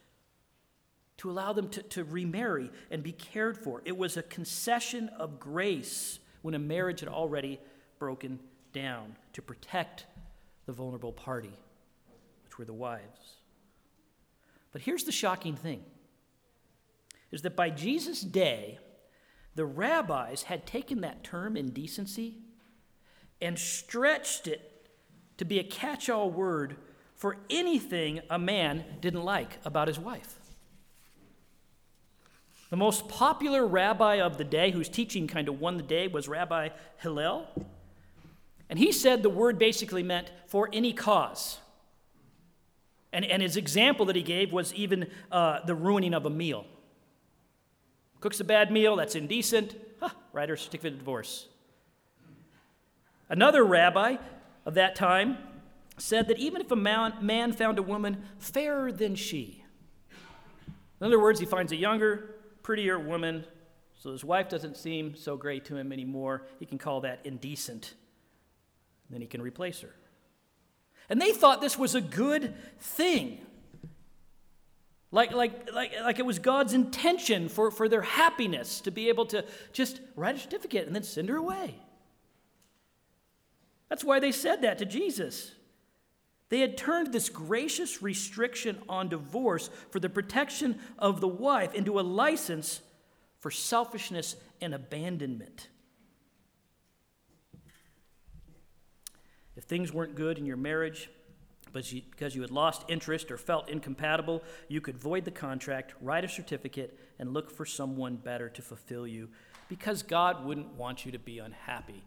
to 1.18 1.30
allow 1.30 1.52
them 1.52 1.68
to, 1.68 1.82
to 1.82 2.04
remarry 2.04 2.70
and 2.90 3.02
be 3.02 3.12
cared 3.12 3.58
for. 3.58 3.82
It 3.84 3.96
was 3.96 4.16
a 4.16 4.22
concession 4.22 5.08
of 5.10 5.38
grace 5.38 6.18
when 6.42 6.54
a 6.54 6.58
marriage 6.58 7.00
had 7.00 7.08
already 7.08 7.60
broken 7.98 8.38
down 8.72 9.16
to 9.32 9.42
protect 9.42 10.06
the 10.66 10.72
vulnerable 10.72 11.12
party, 11.12 11.52
which 12.44 12.58
were 12.58 12.64
the 12.64 12.72
wives. 12.72 13.34
But 14.72 14.82
here's 14.82 15.04
the 15.04 15.12
shocking 15.12 15.56
thing 15.56 15.84
is 17.30 17.42
that 17.42 17.56
by 17.56 17.68
Jesus' 17.68 18.22
day, 18.22 18.78
the 19.54 19.66
rabbis 19.66 20.44
had 20.44 20.66
taken 20.66 21.02
that 21.02 21.24
term 21.24 21.56
indecency 21.56 22.38
and 23.40 23.58
stretched 23.58 24.46
it 24.46 24.86
to 25.36 25.44
be 25.44 25.58
a 25.58 25.64
catch 25.64 26.08
all 26.08 26.30
word 26.30 26.76
for 27.14 27.36
anything 27.50 28.20
a 28.30 28.38
man 28.38 28.84
didn't 29.00 29.24
like 29.24 29.58
about 29.64 29.88
his 29.88 29.98
wife. 29.98 30.37
The 32.70 32.76
most 32.76 33.08
popular 33.08 33.66
rabbi 33.66 34.16
of 34.16 34.36
the 34.36 34.44
day, 34.44 34.70
whose 34.70 34.88
teaching 34.88 35.26
kind 35.26 35.48
of 35.48 35.60
won 35.60 35.78
the 35.78 35.82
day, 35.82 36.06
was 36.06 36.28
Rabbi 36.28 36.68
Hillel. 36.98 37.46
And 38.68 38.78
he 38.78 38.92
said 38.92 39.22
the 39.22 39.30
word 39.30 39.58
basically 39.58 40.02
meant 40.02 40.30
for 40.46 40.68
any 40.72 40.92
cause. 40.92 41.58
And, 43.10 43.24
and 43.24 43.40
his 43.40 43.56
example 43.56 44.04
that 44.06 44.16
he 44.16 44.22
gave 44.22 44.52
was 44.52 44.74
even 44.74 45.08
uh, 45.32 45.60
the 45.64 45.74
ruining 45.74 46.12
of 46.12 46.26
a 46.26 46.30
meal. 46.30 46.66
Cooks 48.20 48.40
a 48.40 48.44
bad 48.44 48.70
meal, 48.70 48.96
that's 48.96 49.14
indecent. 49.14 49.74
Huh, 50.00 50.10
write 50.34 50.50
her 50.50 50.56
certificate 50.56 50.94
of 50.94 50.98
divorce. 50.98 51.46
Another 53.30 53.64
rabbi 53.64 54.16
of 54.66 54.74
that 54.74 54.94
time 54.94 55.38
said 55.96 56.28
that 56.28 56.38
even 56.38 56.60
if 56.60 56.70
a 56.70 56.76
man 56.76 57.52
found 57.52 57.78
a 57.78 57.82
woman 57.82 58.22
fairer 58.38 58.92
than 58.92 59.14
she, 59.14 59.64
in 61.00 61.06
other 61.06 61.20
words, 61.20 61.38
he 61.38 61.46
finds 61.46 61.70
a 61.72 61.76
younger, 61.76 62.34
prettier 62.68 62.98
woman, 62.98 63.46
so 63.96 64.12
his 64.12 64.22
wife 64.22 64.50
doesn't 64.50 64.76
seem 64.76 65.16
so 65.16 65.38
great 65.38 65.64
to 65.64 65.74
him 65.74 65.90
anymore. 65.90 66.42
He 66.60 66.66
can 66.66 66.76
call 66.76 67.00
that 67.00 67.20
indecent. 67.24 67.94
Then 69.08 69.22
he 69.22 69.26
can 69.26 69.40
replace 69.40 69.80
her. 69.80 69.94
And 71.08 71.18
they 71.18 71.32
thought 71.32 71.62
this 71.62 71.78
was 71.78 71.94
a 71.94 72.02
good 72.02 72.54
thing. 72.78 73.38
Like, 75.10 75.32
like, 75.32 75.72
like, 75.72 75.92
like 76.02 76.18
it 76.18 76.26
was 76.26 76.38
God's 76.38 76.74
intention 76.74 77.48
for, 77.48 77.70
for 77.70 77.88
their 77.88 78.02
happiness 78.02 78.82
to 78.82 78.90
be 78.90 79.08
able 79.08 79.24
to 79.24 79.46
just 79.72 80.02
write 80.14 80.36
a 80.36 80.38
certificate 80.38 80.86
and 80.86 80.94
then 80.94 81.04
send 81.04 81.30
her 81.30 81.36
away. 81.38 81.74
That's 83.88 84.04
why 84.04 84.20
they 84.20 84.30
said 84.30 84.60
that 84.60 84.76
to 84.76 84.84
Jesus. 84.84 85.52
They 86.48 86.60
had 86.60 86.76
turned 86.78 87.12
this 87.12 87.28
gracious 87.28 88.02
restriction 88.02 88.78
on 88.88 89.08
divorce 89.08 89.68
for 89.90 90.00
the 90.00 90.08
protection 90.08 90.78
of 90.98 91.20
the 91.20 91.28
wife 91.28 91.74
into 91.74 92.00
a 92.00 92.02
license 92.02 92.80
for 93.38 93.50
selfishness 93.50 94.36
and 94.60 94.74
abandonment. 94.74 95.68
If 99.56 99.64
things 99.64 99.92
weren't 99.92 100.14
good 100.14 100.38
in 100.38 100.46
your 100.46 100.56
marriage, 100.56 101.10
but 101.72 101.92
because 101.92 102.34
you 102.34 102.42
had 102.42 102.50
lost 102.50 102.84
interest 102.88 103.30
or 103.30 103.36
felt 103.36 103.68
incompatible, 103.68 104.42
you 104.68 104.80
could 104.80 104.96
void 104.96 105.24
the 105.24 105.30
contract, 105.30 105.94
write 106.00 106.24
a 106.24 106.28
certificate, 106.28 106.98
and 107.18 107.34
look 107.34 107.50
for 107.50 107.66
someone 107.66 108.16
better 108.16 108.48
to 108.48 108.62
fulfill 108.62 109.06
you 109.06 109.28
because 109.68 110.02
God 110.02 110.44
wouldn't 110.46 110.74
want 110.74 111.04
you 111.04 111.12
to 111.12 111.18
be 111.18 111.40
unhappy. 111.40 112.02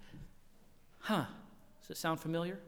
Huh? 1.00 1.26
Does 1.82 1.92
it 1.92 1.98
sound 1.98 2.20
familiar? 2.20 2.60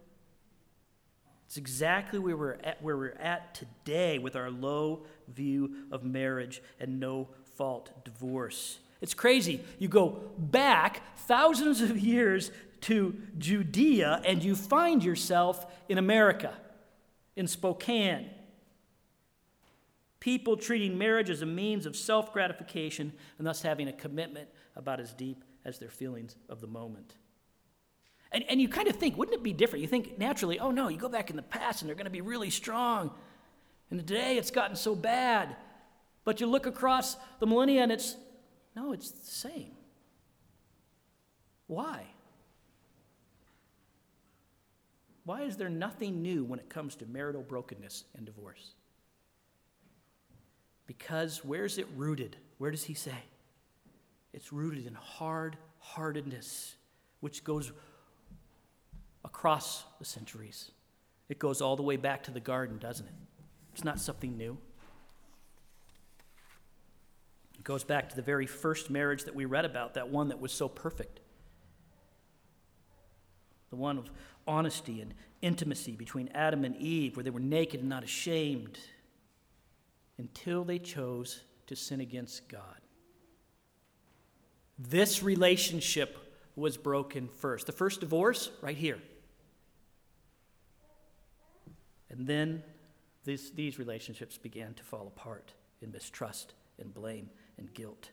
It's 1.54 1.58
exactly 1.60 2.18
where 2.18 2.36
we're 2.36 2.58
at, 2.64 2.82
where 2.82 2.98
we're 2.98 3.16
at 3.20 3.54
today 3.54 4.18
with 4.18 4.36
our 4.36 4.50
low 4.50 5.06
view 5.28 5.86
of 5.92 6.04
marriage 6.04 6.64
and 6.80 7.00
no 7.00 7.28
fault 7.44 7.92
divorce. 8.04 8.80
It's 9.02 9.14
crazy. 9.14 9.64
You 9.78 9.88
go 9.88 10.32
back 10.40 11.16
thousands 11.16 11.80
of 11.80 11.96
years 11.96 12.50
to 12.82 13.16
Judea 13.38 14.24
and 14.26 14.44
you 14.44 14.56
find 14.56 15.04
yourself 15.04 15.68
in 15.88 16.00
America, 16.00 16.56
in 17.36 17.46
Spokane. 17.46 18.32
People 20.20 20.58
treating 20.58 20.98
marriage 20.98 21.30
as 21.30 21.44
a 21.44 21.46
means 21.46 21.86
of 21.86 21.96
self 21.96 22.34
gratification 22.34 23.14
and 23.38 23.46
thus 23.46 23.62
having 23.62 23.88
a 23.88 23.94
commitment 23.94 24.50
about 24.76 25.00
as 25.00 25.14
deep 25.14 25.44
as 25.66 25.78
their 25.78 25.92
feelings 25.92 26.36
of 26.50 26.62
the 26.62 26.68
moment. 26.68 27.14
And, 28.34 28.44
and 28.50 28.60
you 28.60 28.68
kind 28.68 28.88
of 28.88 28.96
think, 28.96 29.16
wouldn't 29.16 29.38
it 29.38 29.44
be 29.44 29.54
different? 29.54 29.84
You 29.84 29.88
think 29.88 30.18
naturally, 30.18 30.60
oh 30.60 30.72
no, 30.72 30.88
you 30.88 30.98
go 30.98 31.08
back 31.08 31.30
in 31.30 31.36
the 31.36 31.44
past 31.44 31.82
and 31.82 31.88
they're 31.88 31.96
going 31.96 32.06
to 32.06 32.12
be 32.12 32.22
really 32.22 32.50
strong. 32.50 33.12
And 33.92 34.00
today 34.00 34.38
it's 34.38 34.50
gotten 34.50 34.76
so 34.76 34.96
bad. 34.96 35.56
But 36.26 36.42
you 36.42 36.48
look 36.48 36.66
across 36.66 37.16
the 37.40 37.46
millennia 37.46 37.84
and 37.84 37.92
it's, 37.92 38.16
no, 38.76 38.92
it's 38.92 39.12
the 39.12 39.32
same. 39.32 39.72
Why? 41.68 42.08
Why 45.26 45.44
is 45.44 45.56
there 45.56 45.70
nothing 45.70 46.22
new 46.22 46.44
when 46.44 46.60
it 46.60 46.70
comes 46.70 46.96
to 46.98 47.06
marital 47.06 47.44
brokenness 47.44 48.06
and 48.18 48.26
divorce? 48.26 48.74
Because 50.88 51.46
where's 51.46 51.78
it 51.78 51.88
rooted? 51.96 52.36
Where 52.58 52.72
does 52.72 52.84
he 52.84 52.94
say? 52.94 53.24
It's 54.34 54.52
rooted 54.52 54.88
in 54.88 54.96
hard 54.96 55.58
heartedness, 55.80 56.76
which 57.20 57.44
goes 57.44 57.72
across 59.24 59.84
the 60.00 60.06
centuries. 60.06 60.72
It 61.30 61.40
goes 61.40 61.62
all 61.62 61.76
the 61.76 61.84
way 61.84 61.98
back 61.98 62.24
to 62.24 62.32
the 62.32 62.40
garden, 62.40 62.78
doesn't 62.78 63.08
it? 63.08 63.14
It's 63.74 63.84
not 63.84 64.00
something 64.00 64.38
new. 64.38 64.58
It 67.56 67.64
goes 67.64 67.84
back 67.84 68.10
to 68.10 68.16
the 68.16 68.22
very 68.22 68.46
first 68.46 68.90
marriage 68.90 69.24
that 69.24 69.36
we 69.36 69.46
read 69.46 69.66
about, 69.66 69.94
that 69.94 70.10
one 70.10 70.30
that 70.30 70.40
was 70.40 70.52
so 70.52 70.68
perfect. 70.68 71.22
The 73.70 73.78
one 73.78 73.98
of 73.98 74.10
honesty 74.46 75.02
and 75.02 75.14
intimacy 75.42 75.96
between 75.96 76.30
Adam 76.34 76.66
and 76.66 76.76
Eve, 76.76 77.16
where 77.16 77.24
they 77.24 77.30
were 77.30 77.40
naked 77.40 77.80
and 77.80 77.90
not 77.90 78.04
ashamed, 78.04 78.78
until 80.18 80.64
they 80.64 80.78
chose 80.78 81.42
to 81.68 81.76
sin 81.76 82.02
against 82.02 82.48
God. 82.50 82.82
This 84.78 85.24
relationship 85.24 86.18
was 86.56 86.78
broken 86.78 87.28
first. 87.28 87.66
The 87.66 87.72
first 87.72 88.00
divorce, 88.00 88.52
right 88.62 88.78
here. 88.78 89.00
And 92.14 92.28
then 92.28 92.62
this, 93.26 93.50
these 93.50 93.80
relationships 93.80 94.38
began 94.38 94.76
to 94.76 94.84
fall 94.84 95.08
apart 95.08 95.54
in 95.82 95.92
mistrust 95.92 96.54
and 96.80 96.94
blame 96.94 97.32
and 97.58 97.74
guilt. 97.74 98.12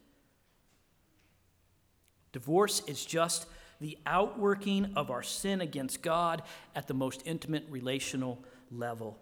Divorce 2.32 2.82
is 2.86 3.04
just 3.04 3.46
the 3.78 3.98
outworking 4.06 4.92
of 4.96 5.10
our 5.10 5.22
sin 5.22 5.60
against 5.60 6.00
God 6.00 6.42
at 6.74 6.86
the 6.86 6.94
most 6.94 7.22
intimate 7.26 7.66
relational 7.68 8.42
level. 8.70 9.18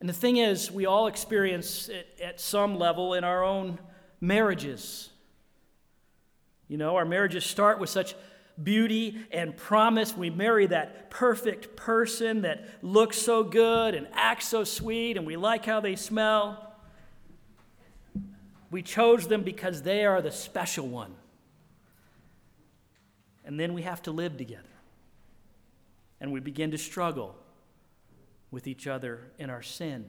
And 0.00 0.08
the 0.08 0.14
thing 0.14 0.38
is, 0.38 0.68
we 0.68 0.84
all 0.84 1.06
experience 1.06 1.88
it 1.88 2.18
at 2.20 2.40
some 2.40 2.76
level 2.76 3.14
in 3.14 3.22
our 3.22 3.44
own 3.44 3.78
marriages. 4.20 5.10
You 6.66 6.78
know, 6.78 6.96
our 6.96 7.04
marriages 7.04 7.44
start 7.44 7.78
with 7.78 7.90
such 7.90 8.16
beauty 8.62 9.18
and 9.30 9.56
promise. 9.56 10.16
We 10.16 10.30
marry 10.30 10.66
that 10.66 11.10
perfect 11.10 11.76
person 11.76 12.42
that 12.42 12.66
looks 12.82 13.18
so 13.18 13.42
good 13.42 13.94
and 13.94 14.08
acts 14.12 14.48
so 14.48 14.64
sweet, 14.64 15.16
and 15.16 15.26
we 15.26 15.36
like 15.36 15.64
how 15.64 15.80
they 15.80 15.96
smell. 15.96 16.74
We 18.70 18.82
chose 18.82 19.28
them 19.28 19.42
because 19.42 19.82
they 19.82 20.04
are 20.04 20.22
the 20.22 20.32
special 20.32 20.88
one. 20.88 21.14
And 23.44 23.58
then 23.58 23.74
we 23.74 23.82
have 23.82 24.02
to 24.02 24.12
live 24.12 24.36
together. 24.36 24.62
And 26.20 26.32
we 26.32 26.40
begin 26.40 26.70
to 26.70 26.78
struggle 26.78 27.36
with 28.50 28.66
each 28.66 28.86
other 28.86 29.32
in 29.38 29.50
our 29.50 29.62
sin, 29.62 30.04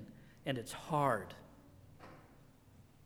and 0.46 0.58
it's 0.58 0.72
hard. 0.72 1.34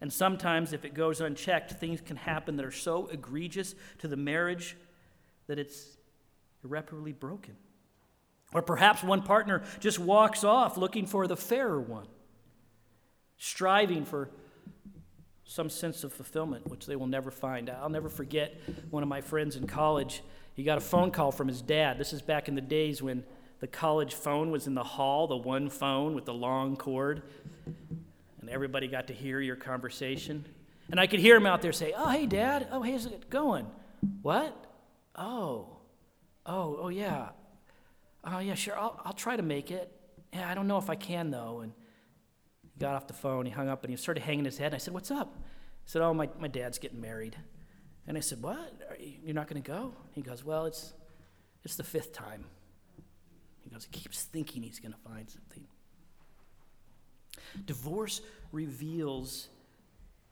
And 0.01 0.11
sometimes, 0.11 0.73
if 0.73 0.85
it 0.85 0.93
goes 0.93 1.21
unchecked, 1.21 1.71
things 1.71 2.01
can 2.01 2.17
happen 2.17 2.57
that 2.57 2.65
are 2.65 2.71
so 2.71 3.07
egregious 3.07 3.73
to 3.99 4.07
the 4.07 4.17
marriage 4.17 4.75
that 5.47 5.59
it's 5.59 5.97
irreparably 6.63 7.13
broken. 7.13 7.55
Or 8.53 8.61
perhaps 8.61 9.03
one 9.03 9.23
partner 9.23 9.63
just 9.79 9.99
walks 9.99 10.43
off 10.43 10.77
looking 10.77 11.05
for 11.05 11.27
the 11.27 11.35
fairer 11.35 11.81
one, 11.81 12.07
striving 13.37 14.05
for 14.05 14.29
some 15.43 15.69
sense 15.69 16.03
of 16.03 16.13
fulfillment, 16.13 16.67
which 16.67 16.85
they 16.85 16.95
will 16.95 17.07
never 17.07 17.31
find. 17.31 17.69
I'll 17.69 17.89
never 17.89 18.09
forget 18.09 18.55
one 18.89 19.03
of 19.03 19.09
my 19.09 19.21
friends 19.21 19.55
in 19.55 19.67
college. 19.67 20.21
He 20.53 20.63
got 20.63 20.77
a 20.77 20.81
phone 20.81 21.11
call 21.11 21.31
from 21.31 21.47
his 21.47 21.61
dad. 21.61 21.97
This 21.97 22.13
is 22.13 22.21
back 22.21 22.47
in 22.47 22.55
the 22.55 22.61
days 22.61 23.01
when 23.01 23.23
the 23.59 23.67
college 23.67 24.13
phone 24.13 24.51
was 24.51 24.67
in 24.67 24.75
the 24.75 24.83
hall, 24.83 25.27
the 25.27 25.37
one 25.37 25.69
phone 25.69 26.15
with 26.15 26.25
the 26.25 26.33
long 26.33 26.75
cord, 26.75 27.23
and 28.39 28.49
everybody 28.49 28.87
got 28.87 29.07
to 29.07 29.13
hear 29.13 29.39
your 29.39 29.55
conversation. 29.55 30.45
And 30.89 30.99
I 30.99 31.07
could 31.07 31.19
hear 31.19 31.35
him 31.35 31.45
out 31.45 31.61
there 31.61 31.73
say, 31.73 31.93
Oh, 31.97 32.09
hey, 32.09 32.25
Dad. 32.25 32.67
Oh, 32.71 32.81
how's 32.81 33.05
it 33.05 33.29
going? 33.29 33.67
What? 34.21 34.66
Oh, 35.17 35.77
oh, 36.45 36.77
oh, 36.81 36.89
yeah. 36.89 37.29
Oh, 38.23 38.39
yeah, 38.39 38.55
sure. 38.55 38.77
I'll, 38.77 38.99
I'll 39.03 39.13
try 39.13 39.35
to 39.35 39.43
make 39.43 39.71
it. 39.71 39.91
Yeah, 40.33 40.49
I 40.49 40.53
don't 40.53 40.67
know 40.67 40.77
if 40.77 40.89
I 40.89 40.95
can, 40.95 41.31
though. 41.31 41.61
And 41.61 41.73
he 42.61 42.79
got 42.79 42.95
off 42.95 43.07
the 43.07 43.13
phone, 43.13 43.45
he 43.45 43.51
hung 43.51 43.69
up, 43.69 43.83
and 43.83 43.91
he 43.91 43.97
started 43.97 44.23
hanging 44.23 44.45
his 44.45 44.57
head. 44.57 44.67
And 44.67 44.75
I 44.75 44.77
said, 44.77 44.93
What's 44.93 45.11
up? 45.11 45.33
He 45.83 45.91
said, 45.91 46.01
Oh, 46.01 46.13
my, 46.13 46.29
my 46.39 46.47
dad's 46.47 46.77
getting 46.77 47.01
married. 47.01 47.35
And 48.07 48.17
I 48.17 48.21
said, 48.21 48.41
What? 48.41 48.97
You, 48.99 49.13
you're 49.25 49.35
not 49.35 49.47
going 49.47 49.61
to 49.61 49.67
go? 49.67 49.93
He 50.11 50.21
goes, 50.21 50.43
Well, 50.43 50.65
it's, 50.65 50.93
it's 51.63 51.75
the 51.75 51.83
fifth 51.83 52.13
time. 52.13 52.45
He 53.63 53.69
goes, 53.69 53.85
He 53.85 53.99
keeps 53.99 54.23
thinking 54.23 54.63
he's 54.63 54.79
going 54.79 54.93
to 54.93 55.09
find 55.09 55.29
something. 55.29 55.65
Divorce 57.65 58.21
reveals 58.51 59.49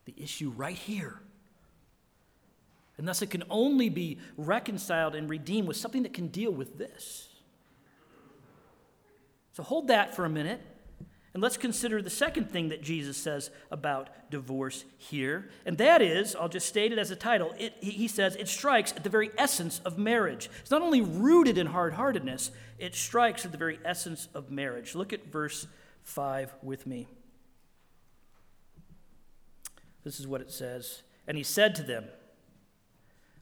the 0.06 0.14
issue 0.18 0.52
right 0.56 0.76
here. 0.76 1.22
And 2.98 3.08
thus, 3.08 3.22
it 3.22 3.30
can 3.30 3.44
only 3.50 3.90
be 3.90 4.20
reconciled 4.38 5.16
and 5.16 5.30
redeemed 5.30 5.68
with 5.68 5.78
something 5.78 6.04
that 6.04 6.14
can 6.14 6.28
deal 6.28 6.52
with 6.52 6.78
this. 6.78 7.30
So, 9.54 9.64
hold 9.64 9.88
that 9.88 10.16
for 10.16 10.26
a 10.26 10.30
minute. 10.30 10.62
And 11.36 11.44
let's 11.44 11.58
consider 11.58 12.02
the 12.02 12.10
second 12.10 12.50
thing 12.50 12.70
that 12.70 12.82
Jesus 12.82 13.18
says 13.18 13.50
about 13.70 14.32
divorce 14.32 14.86
here. 14.98 15.50
And 15.66 15.78
that 15.80 16.02
is, 16.02 16.34
I'll 16.34 16.48
just 16.48 16.66
state 16.66 16.94
it 16.94 16.98
as 16.98 17.12
a 17.12 17.16
title. 17.18 17.54
It, 17.60 17.74
he 17.82 18.08
says 18.08 18.38
it 18.38 18.48
strikes 18.48 18.94
at 18.94 19.04
the 19.04 19.10
very 19.10 19.32
essence 19.38 19.82
of 19.84 19.98
marriage. 19.98 20.50
It's 20.62 20.72
not 20.72 20.82
only 20.82 21.02
rooted 21.02 21.58
in 21.58 21.68
hard 21.68 21.96
heartedness, 21.96 22.52
it 22.80 22.96
strikes 22.96 23.44
at 23.44 23.52
the 23.52 23.58
very 23.58 23.80
essence 23.84 24.30
of 24.34 24.50
marriage. 24.50 24.96
Look 24.96 25.12
at 25.12 25.30
verse 25.30 25.68
5 26.04 26.56
with 26.64 26.88
me. 26.88 27.06
This 30.06 30.22
is 30.22 30.28
what 30.28 30.40
it 30.40 30.52
says. 30.52 31.02
And 31.28 31.36
he 31.36 31.44
said 31.44 31.76
to 31.76 31.84
them, 31.84 32.06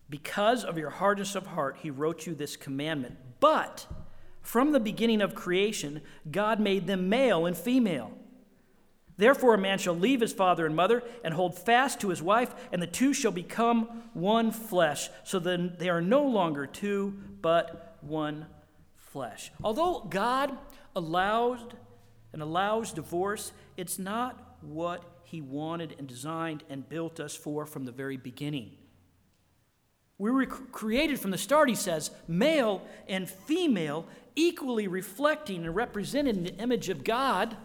Because 0.10 0.64
of 0.64 0.78
your 0.78 0.90
hardness 0.90 1.36
of 1.36 1.48
heart, 1.48 1.78
he 1.82 1.90
wrote 1.90 2.26
you 2.28 2.36
this 2.36 2.56
commandment. 2.56 3.18
But 3.40 3.88
from 4.42 4.72
the 4.72 4.80
beginning 4.80 5.22
of 5.22 5.36
creation, 5.36 6.02
God 6.30 6.60
made 6.60 6.86
them 6.88 7.10
male 7.10 7.46
and 7.46 7.58
female. 7.58 8.12
Therefore, 9.16 9.54
a 9.54 9.60
man 9.60 9.78
shall 9.78 9.96
leave 9.96 10.22
his 10.22 10.34
father 10.34 10.66
and 10.66 10.76
mother 10.76 11.04
and 11.24 11.34
hold 11.34 11.58
fast 11.58 12.02
to 12.02 12.10
his 12.10 12.22
wife, 12.22 12.54
and 12.72 12.82
the 12.82 12.88
two 12.88 13.14
shall 13.14 13.32
become 13.32 14.04
one 14.14 14.52
flesh. 14.52 15.10
So 15.24 15.40
then 15.40 15.76
they 15.78 15.90
are 15.90 16.02
no 16.02 16.24
longer 16.24 16.66
two, 16.66 17.20
but 17.42 17.98
one 18.02 18.48
flesh. 18.98 19.52
Although 19.64 20.08
God 20.10 20.58
allowed 20.96 21.78
and 22.34 22.42
allows 22.42 22.92
divorce, 22.92 23.54
it's 23.78 24.00
not 24.00 24.58
what 24.62 25.04
he 25.24 25.42
wanted 25.42 25.96
and 26.00 26.08
designed 26.08 26.64
and 26.70 26.88
built 26.88 27.20
us 27.20 27.36
for 27.36 27.66
from 27.66 27.86
the 27.86 27.92
very 27.92 28.18
beginning. 28.18 28.72
We 30.24 30.32
were 30.32 30.46
created 30.46 31.20
from 31.20 31.32
the 31.32 31.38
start, 31.38 31.68
he 31.68 31.76
says, 31.76 32.10
male 32.30 32.82
and 33.10 33.30
female, 33.30 34.06
equally 34.38 34.88
reflecting 34.88 35.66
and 35.66 35.76
representing 35.76 36.44
the 36.44 36.56
image 36.56 36.88
of 36.88 37.04
God. 37.04 37.58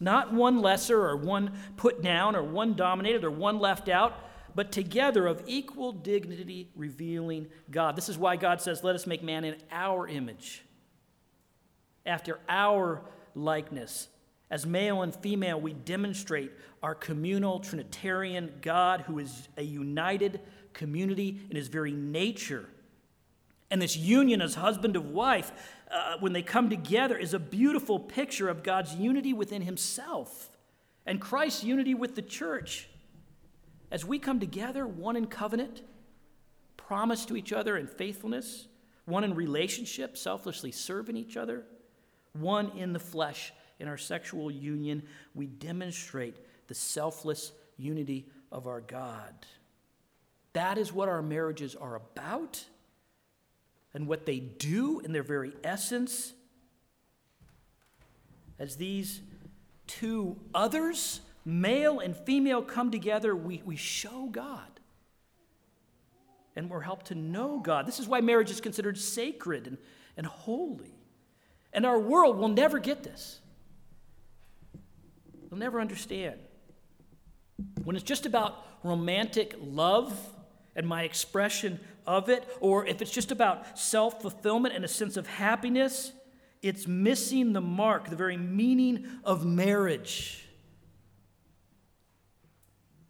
Not 0.00 0.32
one 0.32 0.62
lesser 0.62 1.04
or 1.04 1.14
one 1.18 1.58
put 1.76 2.00
down 2.00 2.34
or 2.34 2.42
one 2.42 2.72
dominated 2.72 3.22
or 3.22 3.30
one 3.30 3.58
left 3.58 3.90
out, 3.90 4.18
but 4.54 4.72
together 4.72 5.26
of 5.26 5.42
equal 5.46 5.92
dignity, 5.92 6.70
revealing 6.74 7.48
God. 7.70 7.96
This 7.96 8.08
is 8.08 8.16
why 8.16 8.36
God 8.36 8.62
says, 8.62 8.82
Let 8.82 8.94
us 8.94 9.06
make 9.06 9.22
man 9.22 9.44
in 9.44 9.56
our 9.70 10.08
image, 10.08 10.64
after 12.06 12.40
our 12.48 13.02
likeness. 13.34 14.08
As 14.50 14.64
male 14.64 15.02
and 15.02 15.14
female, 15.14 15.60
we 15.60 15.74
demonstrate 15.74 16.50
our 16.82 16.94
communal 16.94 17.60
Trinitarian 17.60 18.54
God 18.62 19.02
who 19.02 19.18
is 19.18 19.48
a 19.58 19.62
united 19.62 20.40
community 20.74 21.40
in 21.48 21.56
his 21.56 21.68
very 21.68 21.92
nature. 21.92 22.68
And 23.70 23.80
this 23.80 23.96
union 23.96 24.42
as 24.42 24.56
husband 24.56 24.96
of 24.96 25.06
wife, 25.06 25.50
uh, 25.90 26.16
when 26.20 26.32
they 26.32 26.42
come 26.42 26.68
together, 26.68 27.16
is 27.16 27.32
a 27.32 27.38
beautiful 27.38 27.98
picture 27.98 28.48
of 28.48 28.62
God's 28.62 28.94
unity 28.94 29.32
within 29.32 29.62
himself 29.62 30.50
and 31.06 31.20
Christ's 31.20 31.64
unity 31.64 31.94
with 31.94 32.14
the 32.14 32.22
church. 32.22 32.88
As 33.90 34.04
we 34.04 34.18
come 34.18 34.40
together, 34.40 34.86
one 34.86 35.16
in 35.16 35.26
covenant, 35.26 35.82
promise 36.76 37.24
to 37.26 37.36
each 37.36 37.52
other 37.52 37.76
in 37.76 37.86
faithfulness, 37.86 38.68
one 39.04 39.24
in 39.24 39.34
relationship, 39.34 40.16
selflessly 40.16 40.72
serving 40.72 41.16
each 41.16 41.36
other, 41.36 41.64
one 42.32 42.70
in 42.76 42.92
the 42.92 42.98
flesh, 42.98 43.52
in 43.78 43.88
our 43.88 43.98
sexual 43.98 44.50
union, 44.50 45.02
we 45.34 45.46
demonstrate 45.46 46.36
the 46.68 46.74
selfless 46.74 47.52
unity 47.76 48.26
of 48.52 48.66
our 48.66 48.80
God. 48.80 49.34
That 50.54 50.78
is 50.78 50.92
what 50.92 51.08
our 51.08 51.20
marriages 51.20 51.74
are 51.74 51.96
about 51.96 52.64
and 53.92 54.06
what 54.08 54.24
they 54.24 54.38
do 54.38 55.00
in 55.00 55.12
their 55.12 55.22
very 55.22 55.52
essence. 55.62 56.32
As 58.58 58.76
these 58.76 59.20
two 59.86 60.36
others, 60.54 61.20
male 61.44 61.98
and 61.98 62.16
female, 62.16 62.62
come 62.62 62.90
together, 62.90 63.34
we, 63.34 63.62
we 63.64 63.76
show 63.76 64.28
God. 64.30 64.80
And 66.56 66.70
we're 66.70 66.80
helped 66.80 67.06
to 67.06 67.16
know 67.16 67.58
God. 67.58 67.84
This 67.84 67.98
is 67.98 68.06
why 68.06 68.20
marriage 68.20 68.50
is 68.50 68.60
considered 68.60 68.96
sacred 68.96 69.66
and, 69.66 69.76
and 70.16 70.24
holy. 70.24 70.94
And 71.72 71.84
our 71.84 71.98
world 71.98 72.38
will 72.38 72.48
never 72.48 72.78
get 72.78 73.02
this. 73.02 73.40
They'll 75.50 75.58
never 75.58 75.80
understand. 75.80 76.38
When 77.82 77.96
it's 77.96 78.04
just 78.04 78.24
about 78.24 78.64
romantic 78.84 79.56
love 79.60 80.16
and 80.76 80.86
my 80.86 81.02
expression 81.02 81.80
of 82.06 82.28
it, 82.28 82.46
or 82.60 82.86
if 82.86 83.00
it's 83.00 83.10
just 83.10 83.30
about 83.30 83.78
self 83.78 84.20
fulfillment 84.20 84.74
and 84.74 84.84
a 84.84 84.88
sense 84.88 85.16
of 85.16 85.26
happiness, 85.26 86.12
it's 86.62 86.86
missing 86.86 87.52
the 87.52 87.60
mark, 87.60 88.08
the 88.08 88.16
very 88.16 88.36
meaning 88.36 89.06
of 89.24 89.44
marriage. 89.44 90.44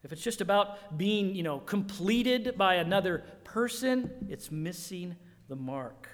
If 0.02 0.12
it's 0.12 0.22
just 0.22 0.40
about 0.40 0.98
being, 0.98 1.34
you 1.34 1.42
know, 1.42 1.60
completed 1.60 2.58
by 2.58 2.74
another 2.74 3.24
person, 3.44 4.26
it's 4.28 4.50
missing 4.50 5.16
the 5.48 5.56
mark. 5.56 6.08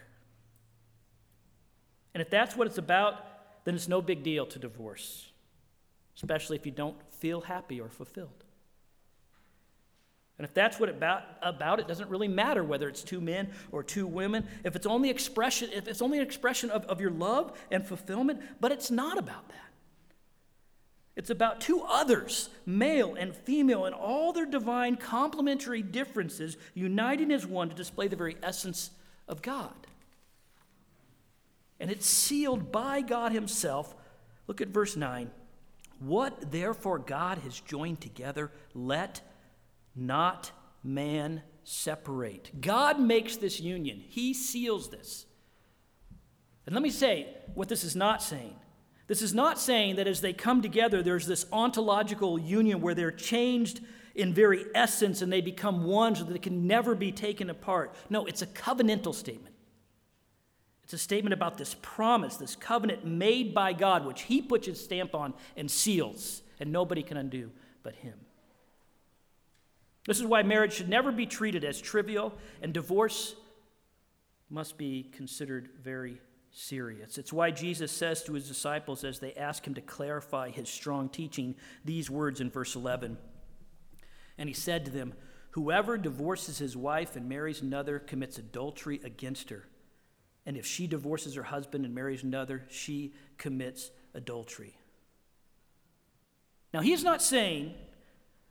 And 2.14 2.20
if 2.20 2.30
that's 2.30 2.56
what 2.56 2.66
it's 2.66 2.78
about, 2.78 3.64
then 3.64 3.74
it's 3.74 3.88
no 3.88 4.00
big 4.00 4.22
deal 4.22 4.46
to 4.46 4.58
divorce, 4.58 5.30
especially 6.16 6.56
if 6.56 6.66
you 6.66 6.72
don't 6.72 6.96
feel 7.12 7.40
happy 7.42 7.80
or 7.80 7.88
fulfilled. 7.88 8.44
And 10.40 10.46
if 10.46 10.54
that's 10.54 10.80
what 10.80 10.88
about, 10.88 11.22
about, 11.42 11.80
it 11.80 11.86
doesn't 11.86 12.08
really 12.08 12.26
matter 12.26 12.64
whether 12.64 12.88
it's 12.88 13.02
two 13.02 13.20
men 13.20 13.50
or 13.70 13.82
two 13.82 14.06
women. 14.06 14.46
If 14.64 14.74
it's 14.74 14.86
only 14.86 15.10
expression, 15.10 15.68
if 15.70 15.86
it's 15.86 16.00
only 16.00 16.16
an 16.16 16.24
expression 16.24 16.70
of, 16.70 16.86
of 16.86 16.98
your 16.98 17.10
love 17.10 17.52
and 17.70 17.86
fulfillment, 17.86 18.40
but 18.58 18.72
it's 18.72 18.90
not 18.90 19.18
about 19.18 19.46
that. 19.50 19.56
It's 21.14 21.28
about 21.28 21.60
two 21.60 21.82
others, 21.86 22.48
male 22.64 23.14
and 23.14 23.36
female, 23.36 23.84
and 23.84 23.94
all 23.94 24.32
their 24.32 24.46
divine 24.46 24.96
complementary 24.96 25.82
differences 25.82 26.56
uniting 26.72 27.30
as 27.30 27.44
one 27.44 27.68
to 27.68 27.74
display 27.74 28.08
the 28.08 28.16
very 28.16 28.38
essence 28.42 28.90
of 29.28 29.42
God. 29.42 29.74
And 31.78 31.90
it's 31.90 32.06
sealed 32.06 32.72
by 32.72 33.02
God 33.02 33.32
Himself 33.32 33.94
Look 34.50 34.60
at 34.60 34.66
verse 34.66 34.96
9. 34.96 35.30
What 36.00 36.50
therefore 36.50 36.98
God 36.98 37.38
has 37.38 37.60
joined 37.60 38.00
together, 38.00 38.50
let 38.74 39.20
not 40.00 40.50
man 40.82 41.42
separate. 41.64 42.60
God 42.60 42.98
makes 42.98 43.36
this 43.36 43.60
union, 43.60 44.02
He 44.08 44.34
seals 44.34 44.88
this. 44.88 45.26
And 46.66 46.74
let 46.74 46.82
me 46.82 46.90
say 46.90 47.28
what 47.54 47.68
this 47.68 47.84
is 47.84 47.96
not 47.96 48.22
saying. 48.22 48.54
This 49.06 49.22
is 49.22 49.34
not 49.34 49.58
saying 49.58 49.96
that 49.96 50.06
as 50.06 50.20
they 50.20 50.32
come 50.32 50.62
together, 50.62 51.02
there's 51.02 51.26
this 51.26 51.44
ontological 51.52 52.38
union 52.38 52.80
where 52.80 52.94
they're 52.94 53.10
changed 53.10 53.80
in 54.14 54.32
very 54.32 54.64
essence 54.74 55.20
and 55.20 55.32
they 55.32 55.40
become 55.40 55.84
one 55.84 56.14
so 56.14 56.24
that 56.24 56.32
they 56.32 56.38
can 56.38 56.66
never 56.66 56.94
be 56.94 57.10
taken 57.10 57.50
apart. 57.50 57.94
No, 58.08 58.24
it's 58.26 58.42
a 58.42 58.46
covenantal 58.46 59.14
statement. 59.14 59.54
It's 60.84 60.92
a 60.92 60.98
statement 60.98 61.34
about 61.34 61.58
this 61.58 61.76
promise, 61.82 62.36
this 62.36 62.56
covenant 62.56 63.04
made 63.04 63.54
by 63.54 63.72
God, 63.72 64.04
which 64.04 64.22
He 64.22 64.42
puts 64.42 64.66
His 64.66 64.82
stamp 64.82 65.14
on 65.14 65.34
and 65.56 65.70
seals, 65.70 66.42
and 66.58 66.72
nobody 66.72 67.02
can 67.02 67.16
undo 67.16 67.50
but 67.82 67.94
Him. 67.94 68.14
This 70.06 70.18
is 70.18 70.26
why 70.26 70.42
marriage 70.42 70.72
should 70.72 70.88
never 70.88 71.12
be 71.12 71.26
treated 71.26 71.64
as 71.64 71.80
trivial, 71.80 72.32
and 72.62 72.72
divorce 72.72 73.34
must 74.48 74.78
be 74.78 75.10
considered 75.12 75.70
very 75.82 76.20
serious. 76.50 77.18
It's 77.18 77.32
why 77.32 77.50
Jesus 77.50 77.92
says 77.92 78.22
to 78.24 78.32
his 78.32 78.48
disciples 78.48 79.04
as 79.04 79.18
they 79.18 79.34
ask 79.34 79.66
him 79.66 79.74
to 79.74 79.80
clarify 79.80 80.50
his 80.50 80.68
strong 80.68 81.08
teaching 81.08 81.54
these 81.84 82.10
words 82.10 82.40
in 82.40 82.50
verse 82.50 82.74
11. 82.74 83.16
And 84.38 84.48
he 84.48 84.54
said 84.54 84.84
to 84.86 84.90
them, 84.90 85.14
Whoever 85.52 85.98
divorces 85.98 86.58
his 86.58 86.76
wife 86.76 87.16
and 87.16 87.28
marries 87.28 87.60
another 87.60 87.98
commits 87.98 88.38
adultery 88.38 89.00
against 89.04 89.50
her. 89.50 89.64
And 90.46 90.56
if 90.56 90.64
she 90.64 90.86
divorces 90.86 91.34
her 91.34 91.42
husband 91.42 91.84
and 91.84 91.94
marries 91.94 92.22
another, 92.22 92.64
she 92.70 93.14
commits 93.36 93.90
adultery. 94.14 94.76
Now, 96.72 96.80
he's 96.80 97.02
not 97.02 97.20
saying 97.20 97.74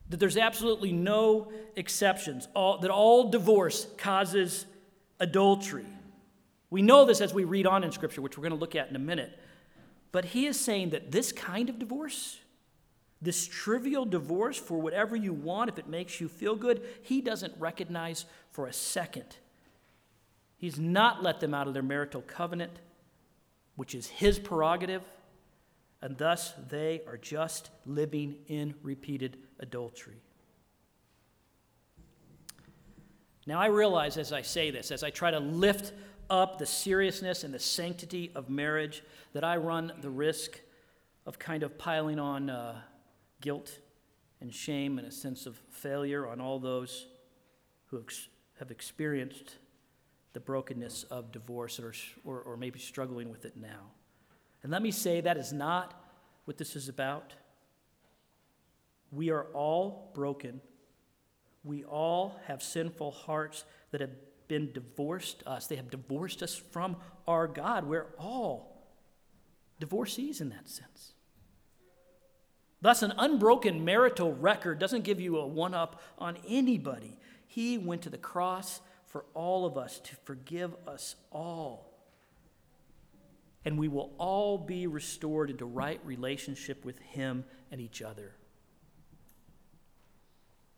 that 0.10 0.19
there's 0.19 0.38
absolutely 0.38 0.91
no 0.91 1.52
exceptions, 1.76 2.48
all, 2.56 2.80
that 2.80 2.91
all 2.91 3.30
divorce 3.30 3.88
causes 3.98 4.65
adultery. 5.19 5.86
We 6.69 6.82
know 6.82 7.06
this 7.06 7.22
as 7.22 7.34
we 7.34 7.43
read 7.43 7.67
on 7.67 7.84
in 7.84 7.91
Scripture, 7.91 8.22
which 8.22 8.38
we're 8.38 8.43
going 8.43 8.54
to 8.54 8.60
look 8.60 8.76
at 8.76 8.89
in 8.89 8.95
a 8.95 9.00
minute. 9.00 9.38
But 10.12 10.26
he 10.26 10.48
is 10.48 10.60
saying 10.60 10.91
that 10.91 11.12
this 11.12 11.32
kind 11.32 11.69
of 11.69 11.78
divorce, 11.78 12.39
this 13.22 13.48
trivial 13.48 14.06
divorce 14.06 14.58
for 14.58 14.80
whatever 14.80 15.15
you 15.15 15.34
want, 15.34 15.69
if 15.69 15.78
it 15.78 15.88
makes 15.88 16.19
you 16.19 16.28
feel 16.28 16.56
good, 16.56 16.82
he 17.04 17.22
doesn't 17.22 17.54
recognize 17.60 18.26
for 18.52 18.65
a 18.65 18.74
second. 18.74 19.38
He's 20.58 20.80
not 20.80 21.24
let 21.24 21.39
them 21.39 21.54
out 21.54 21.67
of 21.67 21.74
their 21.74 21.84
marital 21.84 22.22
covenant, 22.22 22.74
which 23.76 23.93
is 23.93 24.08
his 24.08 24.39
prerogative, 24.39 25.04
and 26.01 26.17
thus 26.17 26.53
they 26.69 27.01
are 27.07 27.17
just 27.17 27.69
living 27.85 28.38
in 28.47 28.73
repeated 28.81 29.38
adultery. 29.59 30.21
Now, 33.45 33.59
I 33.59 33.67
realize 33.67 34.17
as 34.17 34.31
I 34.31 34.43
say 34.43 34.69
this, 34.69 34.91
as 34.91 35.03
I 35.03 35.09
try 35.09 35.31
to 35.31 35.39
lift 35.39 35.93
up 36.29 36.59
the 36.59 36.65
seriousness 36.65 37.43
and 37.43 37.53
the 37.53 37.59
sanctity 37.59 38.31
of 38.35 38.49
marriage, 38.49 39.03
that 39.33 39.43
I 39.43 39.57
run 39.57 39.91
the 40.01 40.09
risk 40.09 40.59
of 41.25 41.39
kind 41.39 41.63
of 41.63 41.77
piling 41.77 42.19
on 42.19 42.49
uh, 42.49 42.75
guilt 43.41 43.79
and 44.41 44.53
shame 44.53 44.99
and 44.99 45.07
a 45.07 45.12
sense 45.12 45.45
of 45.45 45.59
failure 45.71 46.27
on 46.27 46.39
all 46.39 46.59
those 46.59 47.07
who 47.88 47.99
ex- 47.99 48.29
have 48.59 48.71
experienced 48.71 49.55
the 50.33 50.39
brokenness 50.39 51.03
of 51.03 51.31
divorce 51.31 51.79
or, 51.79 51.93
or, 52.23 52.41
or 52.41 52.57
maybe 52.57 52.79
struggling 52.79 53.29
with 53.29 53.45
it 53.45 53.57
now. 53.57 53.91
And 54.63 54.72
let 54.72 54.82
me 54.82 54.91
say 54.91 55.22
that 55.22 55.38
is 55.38 55.54
not 55.54 55.93
what 56.45 56.58
this 56.58 56.76
is 56.76 56.89
about. 56.89 57.34
We 59.12 59.30
are 59.30 59.45
all 59.54 60.12
broken. 60.13 60.62
We 61.63 61.84
all 61.84 62.39
have 62.45 62.62
sinful 62.62 63.12
hearts 63.12 63.63
that 63.91 64.02
have 64.02 64.12
been 64.48 64.72
divorced 64.72 65.43
us. 65.45 65.67
They 65.67 65.76
have 65.76 65.89
divorced 65.89 66.43
us 66.43 66.56
from 66.56 66.98
our 67.28 67.48
God. 67.48 67.86
We're 67.86 68.08
all 68.17 68.88
divorcees 69.80 70.41
in 70.41 70.50
that 70.50 70.69
sense. 70.69 71.13
Thus, 72.82 73.04
an 73.04 73.13
unbroken 73.17 73.84
marital 73.84 74.34
record 74.34 74.80
doesn't 74.80 75.04
give 75.04 75.19
you 75.19 75.38
a 75.38 75.48
one 75.48 75.74
up 75.74 76.02
on 76.17 76.38
anybody. 76.48 77.19
He 77.45 77.78
went 77.78 78.04
to 78.04 78.10
the 78.10 78.17
cross 78.17 78.80
for 79.06 79.26
all 79.34 79.65
of 79.65 79.78
us 79.78 80.00
to 80.00 80.15
forgive 80.24 80.76
us 80.88 81.15
all. 81.32 81.88
And 83.65 83.78
we 83.78 83.88
will 83.88 84.12
all 84.17 84.58
be 84.58 84.88
restored 84.88 85.50
into 85.50 85.65
right 85.65 86.00
relationship 86.06 86.86
with 86.86 86.98
Him 87.00 87.43
and 87.72 87.82
each 87.82 88.02
other. 88.02 88.34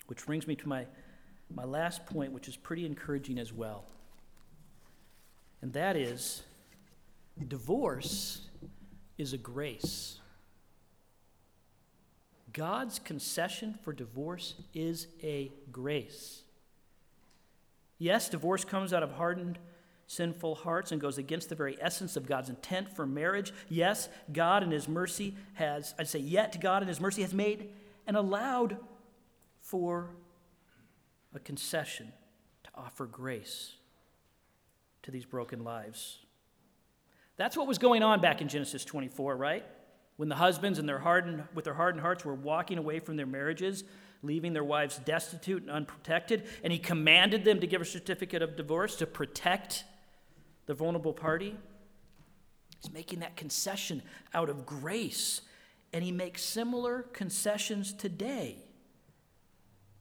Which 0.08 0.26
brings 0.26 0.48
me 0.48 0.56
to 0.56 0.68
my, 0.68 0.88
my 1.54 1.64
last 1.64 2.06
point, 2.06 2.32
which 2.32 2.48
is 2.48 2.58
pretty 2.58 2.86
encouraging 2.86 3.38
as 3.40 3.54
well. 3.54 3.86
And 5.62 5.74
that 5.74 5.96
is 5.96 6.44
divorce 7.48 8.42
is 9.18 9.34
a 9.34 9.38
grace. 9.38 10.18
God's 12.54 13.00
concession 13.00 13.78
for 13.84 13.94
divorce 13.94 14.56
is 14.74 15.08
a 15.24 15.52
grace. 15.72 16.42
Yes, 17.98 18.30
divorce 18.30 18.66
comes 18.66 18.94
out 18.94 19.04
of 19.04 19.14
hardened, 19.14 19.60
sinful 20.12 20.56
hearts 20.56 20.92
and 20.92 21.00
goes 21.00 21.18
against 21.18 21.48
the 21.48 21.56
very 21.56 21.78
essence 21.80 22.18
of 22.18 22.28
God's 22.28 22.50
intent 22.50 22.94
for 22.94 23.06
marriage. 23.06 23.54
Yes, 23.70 24.10
God 24.34 24.62
in 24.62 24.70
His 24.70 24.90
mercy 24.90 25.36
has, 25.54 25.96
I'd 25.98 26.10
say, 26.10 26.20
yet 26.20 26.60
God 26.60 26.82
in 26.82 26.90
His 26.90 27.00
mercy 27.00 27.22
has 27.22 27.34
made 27.34 27.70
and 28.06 28.18
allowed 28.18 28.76
for 29.62 30.10
a 31.34 31.40
concession 31.40 32.12
to 32.66 32.70
offer 32.76 33.06
grace 33.06 33.76
to 35.04 35.12
these 35.12 35.24
broken 35.24 35.64
lives. 35.64 36.18
That's 37.38 37.56
what 37.56 37.68
was 37.68 37.78
going 37.78 38.04
on 38.04 38.20
back 38.20 38.42
in 38.42 38.50
Genesis 38.50 38.84
24, 38.84 39.38
right? 39.38 39.64
When 40.18 40.28
the 40.28 40.36
husbands 40.36 40.78
and 40.78 40.90
their 40.90 41.00
hardened, 41.00 41.46
with 41.54 41.64
their 41.64 41.74
hardened 41.74 42.02
hearts 42.02 42.26
were 42.26 42.36
walking 42.36 42.78
away 42.78 43.00
from 43.00 43.16
their 43.16 43.26
marriages, 43.26 43.86
leaving 44.24 44.52
their 44.52 44.64
wives 44.64 45.00
destitute 45.06 45.62
and 45.62 45.72
unprotected, 45.72 46.50
and 46.66 46.74
he 46.74 46.80
commanded 46.80 47.46
them 47.46 47.62
to 47.62 47.66
give 47.66 47.82
a 47.82 47.86
certificate 47.86 48.42
of 48.42 48.58
divorce 48.58 48.98
to 48.98 49.08
protect 49.08 49.86
the 50.72 50.76
vulnerable 50.76 51.12
party. 51.12 51.54
He's 52.82 52.94
making 52.94 53.20
that 53.20 53.36
concession 53.36 54.02
out 54.34 54.48
of 54.48 54.66
grace, 54.66 55.42
and 55.92 56.02
he 56.02 56.14
makes 56.14 56.42
similar 56.42 57.02
concessions 57.12 57.92
today 57.92 58.56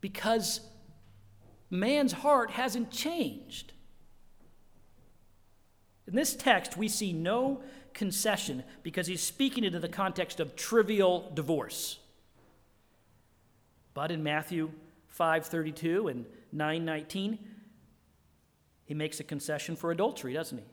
because 0.00 0.61
man's 1.70 2.12
heart 2.12 2.52
hasn't 2.52 2.92
changed. 2.92 3.72
In 6.06 6.14
this 6.14 6.37
text, 6.37 6.76
we 6.76 6.87
see 6.87 7.12
no 7.12 7.64
concession 7.92 8.62
because 8.85 9.09
he's 9.09 9.22
speaking 9.22 9.64
into 9.64 9.80
the 9.80 9.88
context 9.88 10.38
of 10.38 10.54
trivial 10.54 11.33
divorce. 11.35 11.98
But 13.92 14.12
in 14.12 14.22
Matthew 14.22 14.70
5:32 15.18 16.06
and 16.06 16.26
9:19, 16.52 17.38
he 18.90 18.94
makes 18.94 19.20
a 19.20 19.22
concession 19.24 19.76
for 19.76 19.92
adultery, 19.92 20.33
doesn't 20.33 20.59
he? 20.59 20.64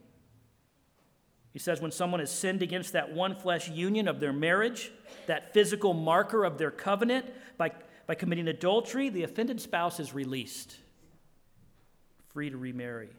He 1.54 1.60
says 1.60 1.80
when 1.80 1.92
someone 1.92 2.20
has 2.20 2.32
sinned 2.32 2.64
against 2.64 2.94
that 2.94 3.14
one 3.14 3.36
flesh 3.36 3.70
union 3.70 4.08
of 4.08 4.20
their 4.20 4.34
marriage, 4.34 4.92
that 5.28 5.54
physical 5.54 5.94
marker 5.94 6.44
of 6.44 6.58
their 6.58 6.72
covenant, 6.72 7.28
by, 7.60 7.70
by 8.08 8.16
committing 8.16 8.48
adultery, 8.48 9.10
the 9.10 9.22
offended 9.22 9.62
spouse 9.62 10.00
is 10.00 10.16
released, 10.16 10.78
free 12.30 12.50
to 12.50 12.58
remarry. 12.58 13.10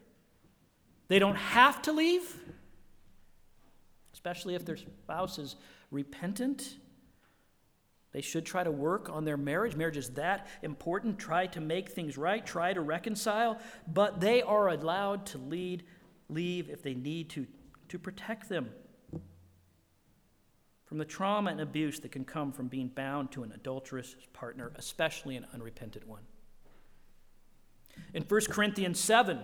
They 1.07 1.21
don't 1.21 1.37
have 1.37 1.81
to 1.83 1.93
leave, 1.93 2.37
especially 4.13 4.57
if 4.57 4.65
their 4.65 4.79
spouse 4.79 5.39
is 5.39 5.55
repentant. 5.93 6.75
They 8.13 8.21
should 8.23 8.47
try 8.47 8.65
to 8.65 8.71
work 8.71 9.11
on 9.11 9.25
their 9.25 9.37
marriage. 9.37 9.77
Marriage 9.77 9.99
is 9.99 10.11
that 10.11 10.47
important. 10.63 11.19
Try 11.19 11.47
to 11.49 11.61
make 11.61 11.91
things 11.91 12.17
right, 12.17 12.45
try 12.45 12.73
to 12.73 12.81
reconcile, 12.81 13.59
but 13.87 14.21
they 14.21 14.43
are 14.43 14.69
allowed 14.69 15.27
to 15.27 15.39
lead, 15.39 15.85
leave 16.29 16.71
if 16.71 16.83
they 16.83 16.95
need 16.95 17.29
to, 17.31 17.47
to 17.89 17.99
protect 17.99 18.49
them 18.49 18.71
from 20.89 20.97
the 20.97 21.05
trauma 21.05 21.51
and 21.51 21.61
abuse 21.61 22.01
that 22.01 22.13
can 22.13 22.25
come 22.25 22.51
from 22.51 22.67
being 22.67 22.89
bound 22.89 23.31
to 23.31 23.43
an 23.43 23.53
adulterous 23.53 24.17
partner, 24.33 24.73
especially 24.77 25.37
an 25.37 25.47
unrepentant 25.53 26.09
one. 26.09 26.23
In 28.15 28.23
1 28.23 28.41
Corinthians 28.49 28.99
7, 28.99 29.39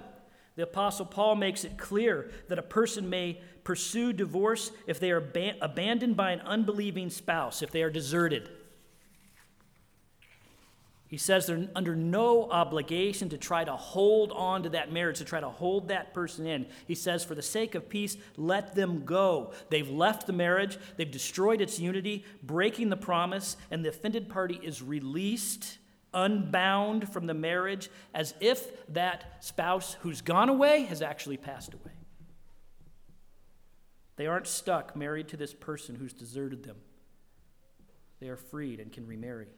the 0.56 0.62
Apostle 0.62 1.06
Paul 1.06 1.36
makes 1.36 1.64
it 1.64 1.76
clear 1.76 2.30
that 2.48 2.58
a 2.58 2.62
person 2.62 3.10
may 3.10 3.40
pursue 3.64 4.12
divorce 4.12 4.70
if 4.86 5.00
they 5.00 5.10
are 5.10 5.20
ba- 5.20 5.56
abandoned 5.60 6.16
by 6.16 6.30
an 6.30 6.40
unbelieving 6.40 7.10
spouse, 7.10 7.62
if 7.62 7.70
they 7.70 7.82
are 7.82 7.90
deserted. 7.90 8.48
He 11.08 11.18
says 11.18 11.46
they're 11.46 11.68
under 11.76 11.94
no 11.94 12.50
obligation 12.50 13.28
to 13.28 13.38
try 13.38 13.62
to 13.62 13.76
hold 13.76 14.32
on 14.32 14.64
to 14.64 14.70
that 14.70 14.90
marriage, 14.90 15.18
to 15.18 15.24
try 15.24 15.38
to 15.38 15.48
hold 15.48 15.88
that 15.88 16.12
person 16.12 16.46
in. 16.46 16.66
He 16.88 16.94
says, 16.96 17.24
for 17.24 17.34
the 17.34 17.42
sake 17.42 17.74
of 17.74 17.88
peace, 17.88 18.16
let 18.36 18.74
them 18.74 19.04
go. 19.04 19.52
They've 19.70 19.88
left 19.88 20.26
the 20.26 20.32
marriage, 20.32 20.76
they've 20.96 21.10
destroyed 21.10 21.60
its 21.60 21.78
unity, 21.78 22.24
breaking 22.42 22.88
the 22.88 22.96
promise, 22.96 23.56
and 23.70 23.84
the 23.84 23.90
offended 23.90 24.28
party 24.28 24.58
is 24.62 24.82
released, 24.82 25.78
unbound 26.14 27.08
from 27.12 27.26
the 27.26 27.34
marriage, 27.34 27.90
as 28.14 28.34
if 28.40 28.86
that 28.92 29.44
spouse 29.44 29.94
who's 30.00 30.20
gone 30.20 30.48
away 30.48 30.84
has 30.84 31.02
actually 31.02 31.36
passed 31.36 31.74
away. 31.74 31.92
They 34.16 34.26
aren't 34.26 34.46
stuck 34.46 34.94
married 34.94 35.28
to 35.28 35.36
this 35.36 35.52
person 35.52 35.96
who's 35.96 36.12
deserted 36.12 36.62
them. 36.62 36.76
They 38.20 38.28
are 38.28 38.36
freed 38.36 38.80
and 38.80 38.92
can 38.92 39.06
remarry. 39.06 39.48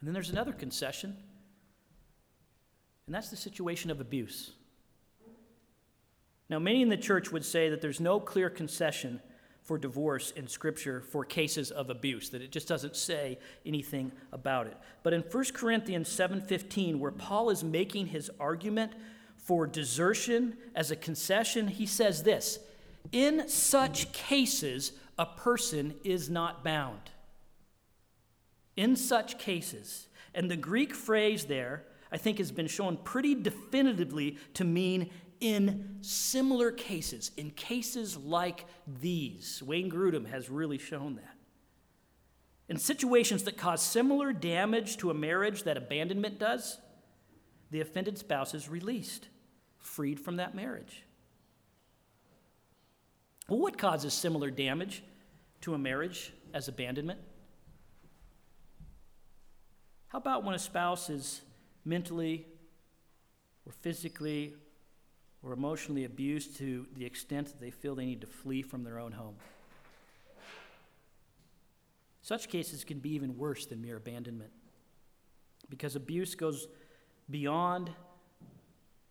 And 0.00 0.06
then 0.06 0.14
there's 0.14 0.30
another 0.30 0.52
concession, 0.52 1.16
and 3.06 3.14
that's 3.14 3.30
the 3.30 3.36
situation 3.36 3.90
of 3.90 4.00
abuse. 4.00 4.52
Now, 6.48 6.58
many 6.60 6.82
in 6.82 6.88
the 6.88 6.96
church 6.96 7.32
would 7.32 7.44
say 7.44 7.70
that 7.70 7.80
there's 7.80 8.00
no 8.00 8.20
clear 8.20 8.48
concession 8.48 9.20
for 9.66 9.76
divorce 9.76 10.30
in 10.30 10.46
Scripture 10.46 11.02
for 11.02 11.24
cases 11.24 11.70
of 11.70 11.90
abuse, 11.90 12.30
that 12.30 12.40
it 12.40 12.52
just 12.52 12.68
doesn't 12.68 12.96
say 12.96 13.38
anything 13.66 14.12
about 14.32 14.68
it. 14.68 14.76
But 15.02 15.12
in 15.12 15.22
1 15.22 15.52
Corinthians 15.52 16.08
7:15, 16.08 17.00
where 17.00 17.10
Paul 17.10 17.50
is 17.50 17.62
making 17.62 18.06
his 18.06 18.30
argument 18.40 18.92
for 19.36 19.66
desertion 19.66 20.56
as 20.74 20.90
a 20.90 20.96
concession, 20.96 21.68
he 21.68 21.84
says 21.84 22.22
this: 22.22 22.60
in 23.12 23.48
such 23.48 24.12
cases, 24.12 24.92
a 25.18 25.26
person 25.26 25.94
is 26.04 26.30
not 26.30 26.62
bound 26.62 27.10
in 28.76 28.94
such 28.94 29.38
cases. 29.38 30.08
And 30.34 30.50
the 30.50 30.56
Greek 30.56 30.94
phrase 30.94 31.46
there, 31.46 31.84
I 32.12 32.18
think, 32.18 32.38
has 32.38 32.52
been 32.52 32.66
shown 32.66 32.98
pretty 32.98 33.34
definitively 33.34 34.36
to 34.54 34.64
mean 34.64 35.10
in 35.40 35.98
similar 36.00 36.70
cases, 36.70 37.30
in 37.36 37.50
cases 37.50 38.16
like 38.16 38.64
these. 39.00 39.62
Wayne 39.62 39.90
Grudem 39.90 40.28
has 40.30 40.48
really 40.48 40.78
shown 40.78 41.16
that. 41.16 41.34
In 42.68 42.78
situations 42.78 43.44
that 43.44 43.56
cause 43.56 43.82
similar 43.82 44.32
damage 44.32 44.96
to 44.98 45.10
a 45.10 45.14
marriage 45.14 45.62
that 45.64 45.76
abandonment 45.76 46.38
does, 46.38 46.78
the 47.70 47.80
offended 47.80 48.18
spouse 48.18 48.54
is 48.54 48.68
released, 48.68 49.28
freed 49.78 50.18
from 50.18 50.36
that 50.36 50.54
marriage. 50.54 51.04
Well, 53.48 53.60
what 53.60 53.78
causes 53.78 54.12
similar 54.12 54.50
damage 54.50 55.04
to 55.60 55.74
a 55.74 55.78
marriage 55.78 56.32
as 56.52 56.66
abandonment? 56.66 57.20
How 60.08 60.18
about 60.18 60.44
when 60.44 60.54
a 60.54 60.58
spouse 60.58 61.10
is 61.10 61.42
mentally 61.84 62.46
or 63.64 63.72
physically 63.72 64.54
or 65.46 65.52
emotionally 65.52 66.04
abused 66.04 66.56
to 66.56 66.86
the 66.96 67.04
extent 67.04 67.46
that 67.46 67.60
they 67.60 67.70
feel 67.70 67.94
they 67.94 68.04
need 68.04 68.20
to 68.20 68.26
flee 68.26 68.62
from 68.62 68.82
their 68.82 68.98
own 68.98 69.12
home? 69.12 69.36
Such 72.20 72.48
cases 72.48 72.82
can 72.82 72.98
be 72.98 73.10
even 73.10 73.38
worse 73.38 73.66
than 73.66 73.80
mere 73.80 73.96
abandonment 73.96 74.50
because 75.70 75.94
abuse 75.94 76.34
goes 76.34 76.66
beyond 77.30 77.90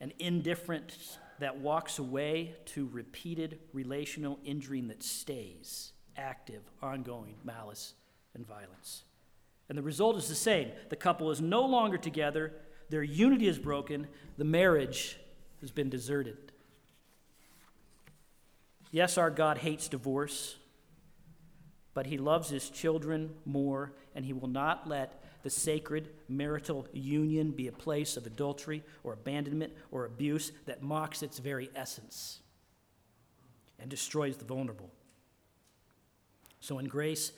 an 0.01 0.11
indifference 0.19 1.17
that 1.39 1.57
walks 1.57 1.99
away 1.99 2.55
to 2.65 2.89
repeated 2.91 3.59
relational 3.71 4.39
injury 4.43 4.81
that 4.81 5.01
stays 5.01 5.93
active, 6.17 6.61
ongoing 6.81 7.35
malice 7.43 7.93
and 8.33 8.45
violence. 8.45 9.03
And 9.69 9.77
the 9.77 9.81
result 9.81 10.17
is 10.17 10.27
the 10.27 10.35
same. 10.35 10.71
The 10.89 10.95
couple 10.97 11.31
is 11.31 11.39
no 11.39 11.65
longer 11.65 11.97
together, 11.97 12.53
their 12.89 13.03
unity 13.03 13.47
is 13.47 13.57
broken, 13.57 14.07
the 14.37 14.43
marriage 14.43 15.17
has 15.61 15.71
been 15.71 15.89
deserted. 15.89 16.37
Yes, 18.91 19.17
our 19.17 19.29
God 19.29 19.57
hates 19.59 19.87
divorce, 19.87 20.57
but 21.93 22.05
he 22.05 22.17
loves 22.17 22.49
his 22.49 22.69
children 22.69 23.33
more, 23.45 23.93
and 24.13 24.25
he 24.25 24.33
will 24.33 24.47
not 24.47 24.87
let 24.87 25.21
the 25.43 25.49
sacred 25.49 26.09
marital 26.27 26.87
union 26.91 27.51
be 27.51 27.67
a 27.67 27.71
place 27.71 28.17
of 28.17 28.25
adultery 28.25 28.83
or 29.03 29.13
abandonment 29.13 29.73
or 29.91 30.05
abuse 30.05 30.51
that 30.65 30.81
mocks 30.81 31.21
its 31.21 31.39
very 31.39 31.69
essence 31.75 32.39
and 33.79 33.89
destroys 33.89 34.37
the 34.37 34.45
vulnerable. 34.45 34.89
So, 36.61 36.79
in 36.79 36.87
grace, 36.87 37.31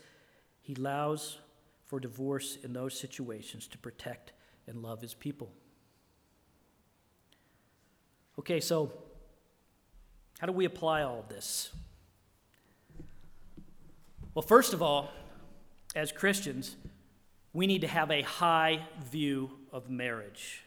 he 0.62 0.74
allows 0.76 1.40
for 1.86 2.00
divorce 2.00 2.58
in 2.64 2.74
those 2.74 2.98
situations 2.98 3.68
to 3.68 3.78
protect 3.78 4.32
and 4.68 4.82
love 4.82 5.02
his 5.02 5.14
people. 5.14 5.52
Okay, 8.40 8.60
so 8.60 8.92
how 10.40 10.46
do 10.46 10.54
we 10.54 10.66
apply 10.66 11.02
all 11.02 11.20
of 11.20 11.30
this? 11.30 11.72
Well, 14.34 14.44
first 14.44 14.74
of 14.74 14.82
all, 14.84 15.10
as 15.96 16.12
Christians, 16.12 16.76
we 17.54 17.66
need 17.66 17.82
to 17.82 17.88
have 17.88 18.12
a 18.12 18.22
high 18.22 18.82
view 19.10 19.50
of 19.72 19.90
marriage. 19.90 20.64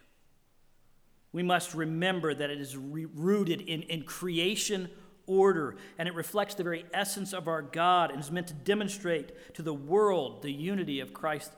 We 1.33 1.45
must 1.45 1.75
remember 1.75 2.35
that 2.35 2.51
it 2.51 2.61
is 2.61 2.77
re- 2.77 3.07
rooted 3.15 3.61
in, 3.61 3.83
in 3.83 4.03
creation 4.03 4.91
order, 5.27 5.77
and 5.97 6.09
it 6.09 6.15
reflects 6.17 6.57
the 6.57 6.65
very 6.65 6.85
essence 6.93 7.33
of 7.33 7.47
our 7.47 7.63
God 7.63 8.11
and 8.11 8.19
is 8.19 8.33
meant 8.33 8.49
to 8.49 8.55
demonstrate 8.55 9.55
to 9.55 9.63
the 9.63 9.73
world 9.73 10.43
the 10.43 10.51
unity 10.51 10.99
of 10.99 11.15
Christ 11.15 11.53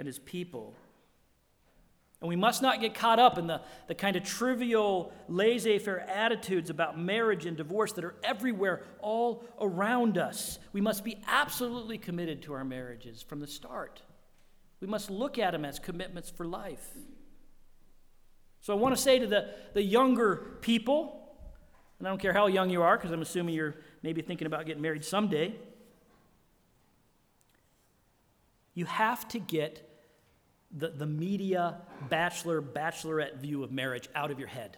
and 0.00 0.06
his 0.06 0.18
people. 0.18 0.74
And 2.20 2.28
we 2.28 2.36
must 2.36 2.62
not 2.62 2.80
get 2.80 2.94
caught 2.94 3.18
up 3.18 3.36
in 3.36 3.46
the, 3.46 3.60
the 3.88 3.94
kind 3.94 4.16
of 4.16 4.24
trivial, 4.24 5.12
laissez 5.28 5.78
faire 5.78 6.00
attitudes 6.00 6.70
about 6.70 6.98
marriage 6.98 7.44
and 7.44 7.56
divorce 7.56 7.92
that 7.92 8.04
are 8.04 8.14
everywhere, 8.24 8.84
all 9.00 9.44
around 9.60 10.16
us. 10.16 10.58
We 10.72 10.80
must 10.80 11.04
be 11.04 11.18
absolutely 11.26 11.98
committed 11.98 12.42
to 12.44 12.54
our 12.54 12.64
marriages 12.64 13.20
from 13.20 13.40
the 13.40 13.46
start. 13.46 14.00
We 14.80 14.86
must 14.86 15.10
look 15.10 15.38
at 15.38 15.52
them 15.52 15.64
as 15.64 15.78
commitments 15.78 16.30
for 16.30 16.46
life. 16.46 16.88
So 18.60 18.72
I 18.72 18.76
want 18.76 18.96
to 18.96 19.00
say 19.00 19.18
to 19.18 19.26
the, 19.26 19.50
the 19.74 19.82
younger 19.82 20.56
people, 20.62 21.36
and 21.98 22.08
I 22.08 22.10
don't 22.10 22.20
care 22.20 22.32
how 22.32 22.46
young 22.46 22.70
you 22.70 22.82
are, 22.82 22.96
because 22.96 23.12
I'm 23.12 23.22
assuming 23.22 23.54
you're 23.54 23.76
maybe 24.02 24.22
thinking 24.22 24.46
about 24.46 24.64
getting 24.64 24.82
married 24.82 25.04
someday. 25.04 25.54
You 28.74 28.86
have 28.86 29.28
to 29.28 29.38
get 29.38 29.85
the, 30.70 30.88
the 30.88 31.06
media 31.06 31.82
bachelor, 32.08 32.60
bachelorette 32.60 33.36
view 33.36 33.62
of 33.62 33.72
marriage 33.72 34.08
out 34.14 34.30
of 34.30 34.38
your 34.38 34.48
head, 34.48 34.76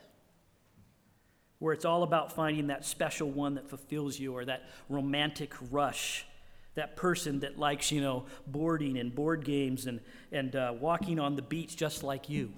where 1.59 1.73
it's 1.73 1.85
all 1.85 2.03
about 2.03 2.33
finding 2.33 2.69
that 2.69 2.85
special 2.85 3.31
one 3.31 3.55
that 3.55 3.69
fulfills 3.69 4.19
you 4.19 4.35
or 4.35 4.45
that 4.45 4.63
romantic 4.89 5.53
rush. 5.71 6.25
That 6.75 6.95
person 6.95 7.41
that 7.41 7.59
likes, 7.59 7.91
you 7.91 8.01
know, 8.01 8.27
boarding 8.47 8.99
and 8.99 9.13
board 9.13 9.45
games 9.45 9.87
and, 9.87 10.01
and 10.31 10.55
uh, 10.55 10.75
walking 10.79 11.19
on 11.19 11.35
the 11.35 11.43
beach 11.43 11.77
just 11.77 12.05
like 12.05 12.29
you. 12.29 12.53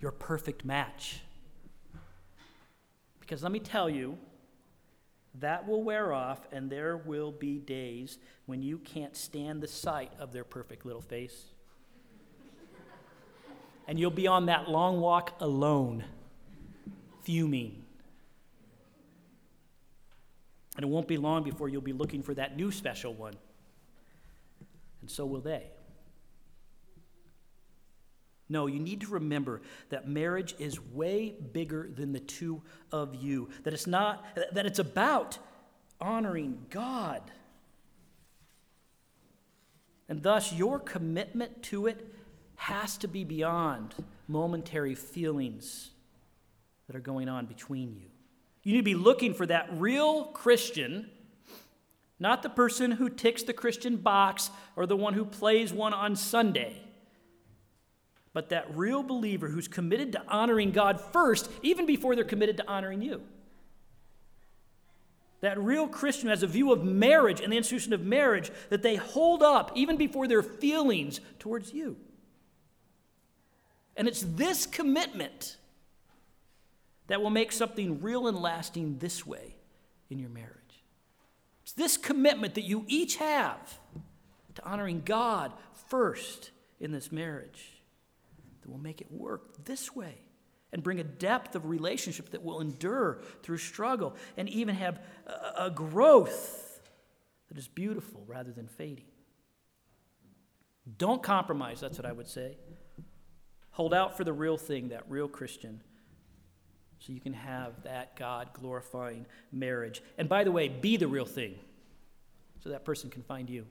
Your 0.00 0.10
perfect 0.10 0.64
match. 0.64 1.20
Because 3.20 3.44
let 3.44 3.52
me 3.52 3.60
tell 3.60 3.88
you, 3.88 4.18
that 5.36 5.68
will 5.68 5.82
wear 5.82 6.12
off, 6.12 6.40
and 6.50 6.68
there 6.68 6.96
will 6.96 7.30
be 7.30 7.58
days 7.58 8.18
when 8.46 8.62
you 8.62 8.78
can't 8.78 9.16
stand 9.16 9.62
the 9.62 9.68
sight 9.68 10.12
of 10.18 10.32
their 10.32 10.44
perfect 10.44 10.84
little 10.84 11.00
face. 11.00 11.51
And 13.92 14.00
you'll 14.00 14.10
be 14.10 14.26
on 14.26 14.46
that 14.46 14.70
long 14.70 15.02
walk 15.02 15.36
alone, 15.40 16.02
fuming. 17.24 17.82
And 20.76 20.84
it 20.84 20.88
won't 20.88 21.06
be 21.06 21.18
long 21.18 21.42
before 21.42 21.68
you'll 21.68 21.82
be 21.82 21.92
looking 21.92 22.22
for 22.22 22.32
that 22.32 22.56
new 22.56 22.72
special 22.72 23.12
one. 23.12 23.34
And 25.02 25.10
so 25.10 25.26
will 25.26 25.42
they. 25.42 25.64
No, 28.48 28.66
you 28.66 28.80
need 28.80 29.02
to 29.02 29.08
remember 29.08 29.60
that 29.90 30.08
marriage 30.08 30.54
is 30.58 30.80
way 30.80 31.34
bigger 31.52 31.86
than 31.94 32.14
the 32.14 32.20
two 32.20 32.62
of 32.92 33.14
you. 33.16 33.50
That 33.64 33.74
it's 33.74 33.86
not 33.86 34.24
that 34.54 34.64
it's 34.64 34.78
about 34.78 35.36
honoring 36.00 36.64
God. 36.70 37.30
And 40.08 40.22
thus 40.22 40.50
your 40.50 40.78
commitment 40.78 41.62
to 41.64 41.88
it 41.88 42.08
has 42.62 42.96
to 42.98 43.08
be 43.08 43.24
beyond 43.24 43.94
momentary 44.28 44.94
feelings 44.94 45.90
that 46.86 46.96
are 46.96 47.00
going 47.00 47.28
on 47.28 47.46
between 47.46 47.94
you. 47.94 48.08
You 48.62 48.72
need 48.72 48.78
to 48.78 48.84
be 48.84 48.94
looking 48.94 49.34
for 49.34 49.46
that 49.46 49.68
real 49.72 50.26
Christian, 50.26 51.10
not 52.18 52.42
the 52.42 52.48
person 52.48 52.92
who 52.92 53.08
ticks 53.08 53.42
the 53.42 53.52
Christian 53.52 53.96
box 53.96 54.50
or 54.76 54.86
the 54.86 54.96
one 54.96 55.14
who 55.14 55.24
plays 55.24 55.72
one 55.72 55.92
on 55.92 56.16
Sunday 56.16 56.82
but 58.32 58.48
that 58.48 58.74
real 58.76 59.02
believer 59.02 59.48
who's 59.48 59.68
committed 59.68 60.12
to 60.12 60.22
honoring 60.28 60.70
God 60.70 61.00
first, 61.00 61.50
even 61.62 61.86
before 61.86 62.14
they're 62.14 62.24
committed 62.24 62.56
to 62.58 62.68
honoring 62.68 63.02
you. 63.02 63.22
That 65.40 65.58
real 65.58 65.88
Christian 65.88 66.28
has 66.28 66.42
a 66.42 66.46
view 66.46 66.72
of 66.72 66.84
marriage 66.84 67.40
and 67.40 67.52
the 67.52 67.56
institution 67.56 67.92
of 67.92 68.02
marriage 68.02 68.50
that 68.70 68.82
they 68.82 68.96
hold 68.96 69.42
up 69.42 69.72
even 69.74 69.96
before 69.96 70.28
their 70.28 70.42
feelings 70.42 71.20
towards 71.38 71.74
you. 71.74 71.96
And 73.96 74.08
it's 74.08 74.22
this 74.22 74.66
commitment 74.66 75.56
that 77.08 77.20
will 77.20 77.30
make 77.30 77.52
something 77.52 78.00
real 78.00 78.26
and 78.26 78.38
lasting 78.38 78.98
this 78.98 79.26
way 79.26 79.56
in 80.08 80.18
your 80.18 80.30
marriage. 80.30 80.56
It's 81.62 81.72
this 81.72 81.96
commitment 81.96 82.54
that 82.54 82.64
you 82.64 82.84
each 82.88 83.16
have 83.16 83.78
to 84.54 84.64
honoring 84.64 85.02
God 85.04 85.52
first 85.88 86.50
in 86.80 86.92
this 86.92 87.12
marriage 87.12 87.82
that 88.62 88.70
will 88.70 88.78
make 88.78 89.00
it 89.00 89.10
work 89.10 89.64
this 89.64 89.94
way 89.94 90.14
and 90.72 90.82
bring 90.82 91.00
a 91.00 91.04
depth 91.04 91.54
of 91.54 91.66
relationship 91.66 92.30
that 92.30 92.42
will 92.42 92.60
endure 92.60 93.20
through 93.42 93.58
struggle 93.58 94.16
and 94.36 94.48
even 94.48 94.74
have 94.74 95.00
a, 95.56 95.70
growth 95.70 96.80
that 97.48 97.58
is 97.58 97.68
beautiful 97.68 98.24
rather 98.26 98.50
than 98.50 98.66
fading. 98.66 99.04
Don't 100.98 101.22
compromise, 101.22 101.80
that's 101.80 101.98
what 101.98 102.06
I 102.06 102.12
would 102.12 102.26
say. 102.26 102.56
Hold 103.72 103.94
out 103.94 104.16
for 104.16 104.24
the 104.24 104.32
real 104.32 104.56
thing, 104.56 104.88
that 104.88 105.04
real 105.08 105.28
Christian, 105.28 105.80
so 106.98 107.12
you 107.12 107.20
can 107.20 107.32
have 107.32 107.82
that 107.82 108.16
God 108.16 108.50
glorifying 108.52 109.26
marriage. 109.50 110.02
And 110.18 110.28
by 110.28 110.44
the 110.44 110.52
way, 110.52 110.68
be 110.68 110.96
the 110.96 111.08
real 111.08 111.24
thing, 111.24 111.58
so 112.62 112.68
that 112.68 112.84
person 112.84 113.10
can 113.10 113.22
find 113.22 113.50
you. 113.50 113.66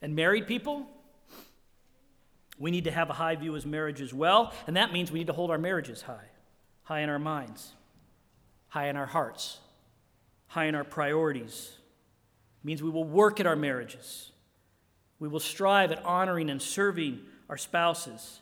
And 0.00 0.14
married 0.14 0.46
people, 0.46 0.86
we 2.58 2.70
need 2.70 2.84
to 2.84 2.90
have 2.90 3.10
a 3.10 3.14
high 3.14 3.36
view 3.36 3.56
as 3.56 3.66
marriage 3.66 4.00
as 4.00 4.14
well, 4.14 4.52
and 4.66 4.76
that 4.76 4.92
means 4.92 5.10
we 5.10 5.18
need 5.18 5.26
to 5.26 5.32
hold 5.32 5.50
our 5.50 5.58
marriages 5.58 6.02
high, 6.02 6.30
high 6.84 7.00
in 7.00 7.10
our 7.10 7.18
minds, 7.18 7.74
high 8.68 8.88
in 8.88 8.96
our 8.96 9.06
hearts, 9.06 9.58
high 10.46 10.66
in 10.66 10.74
our 10.74 10.84
priorities. 10.84 11.72
It 12.62 12.64
means 12.64 12.82
we 12.82 12.90
will 12.90 13.04
work 13.04 13.40
at 13.40 13.46
our 13.46 13.56
marriages. 13.56 14.30
We 15.18 15.28
will 15.28 15.40
strive 15.40 15.92
at 15.92 16.04
honoring 16.04 16.48
and 16.48 16.62
serving 16.62 17.20
our 17.48 17.56
spouses. 17.56 18.40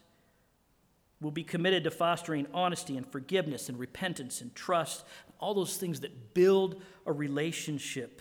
We'll 1.20 1.30
be 1.30 1.44
committed 1.44 1.84
to 1.84 1.90
fostering 1.90 2.46
honesty 2.52 2.96
and 2.96 3.06
forgiveness 3.06 3.68
and 3.68 3.78
repentance 3.78 4.40
and 4.40 4.54
trust, 4.54 5.04
all 5.38 5.54
those 5.54 5.76
things 5.76 6.00
that 6.00 6.34
build 6.34 6.82
a 7.06 7.12
relationship. 7.12 8.20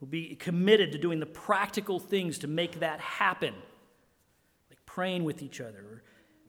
We'll 0.00 0.10
be 0.10 0.34
committed 0.36 0.92
to 0.92 0.98
doing 0.98 1.18
the 1.18 1.26
practical 1.26 1.98
things 1.98 2.38
to 2.38 2.46
make 2.46 2.80
that 2.80 3.00
happen 3.00 3.54
like 4.70 4.84
praying 4.86 5.24
with 5.24 5.42
each 5.42 5.60
other, 5.60 5.78
or 5.78 6.02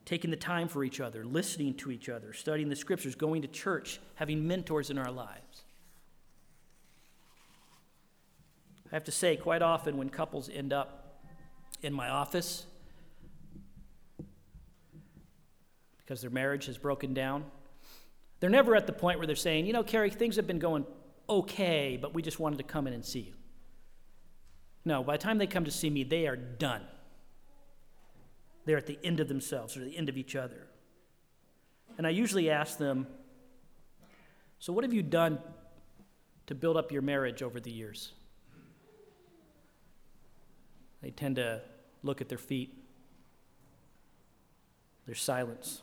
taking 0.05 0.29
the 0.29 0.37
time 0.37 0.67
for 0.67 0.83
each 0.83 0.99
other, 0.99 1.25
listening 1.25 1.73
to 1.75 1.91
each 1.91 2.09
other, 2.09 2.33
studying 2.33 2.69
the 2.69 2.75
scriptures, 2.75 3.15
going 3.15 3.41
to 3.41 3.47
church, 3.47 3.99
having 4.15 4.47
mentors 4.47 4.89
in 4.89 4.97
our 4.97 5.11
lives. 5.11 5.63
I 8.91 8.95
have 8.95 9.03
to 9.03 9.11
say, 9.11 9.35
quite 9.37 9.61
often 9.61 9.97
when 9.97 10.09
couples 10.09 10.49
end 10.51 10.73
up 10.73 10.98
in 11.81 11.93
my 11.93 12.09
office 12.09 12.65
because 15.97 16.21
their 16.21 16.31
marriage 16.31 16.65
has 16.65 16.77
broken 16.77 17.13
down, 17.13 17.45
they're 18.39 18.49
never 18.49 18.75
at 18.75 18.87
the 18.87 18.93
point 18.93 19.19
where 19.19 19.27
they're 19.27 19.35
saying, 19.35 19.67
you 19.67 19.73
know, 19.73 19.83
Carrie, 19.83 20.09
things 20.09 20.37
have 20.37 20.47
been 20.47 20.57
going 20.59 20.85
okay, 21.29 21.99
but 22.01 22.13
we 22.13 22.21
just 22.21 22.39
wanted 22.39 22.57
to 22.57 22.63
come 22.63 22.87
in 22.87 22.93
and 22.93 23.05
see 23.05 23.19
you. 23.19 23.33
No, 24.85 25.03
by 25.03 25.17
the 25.17 25.23
time 25.23 25.37
they 25.37 25.45
come 25.45 25.65
to 25.65 25.71
see 25.71 25.89
me, 25.89 26.03
they 26.03 26.25
are 26.25 26.35
done. 26.35 26.81
They're 28.65 28.77
at 28.77 28.87
the 28.87 28.97
end 29.03 29.19
of 29.19 29.27
themselves 29.27 29.77
or 29.77 29.81
the 29.81 29.95
end 29.95 30.09
of 30.09 30.17
each 30.17 30.35
other. 30.35 30.67
And 31.97 32.07
I 32.07 32.09
usually 32.09 32.49
ask 32.49 32.77
them, 32.77 33.07
So, 34.57 34.73
what 34.73 34.83
have 34.83 34.93
you 34.93 35.03
done 35.03 35.37
to 36.47 36.55
build 36.55 36.77
up 36.77 36.91
your 36.91 37.01
marriage 37.01 37.43
over 37.43 37.59
the 37.59 37.71
years? 37.71 38.13
They 41.01 41.11
tend 41.11 41.37
to 41.37 41.61
look 42.03 42.21
at 42.21 42.29
their 42.29 42.37
feet, 42.37 42.73
their 45.05 45.15
silence. 45.15 45.81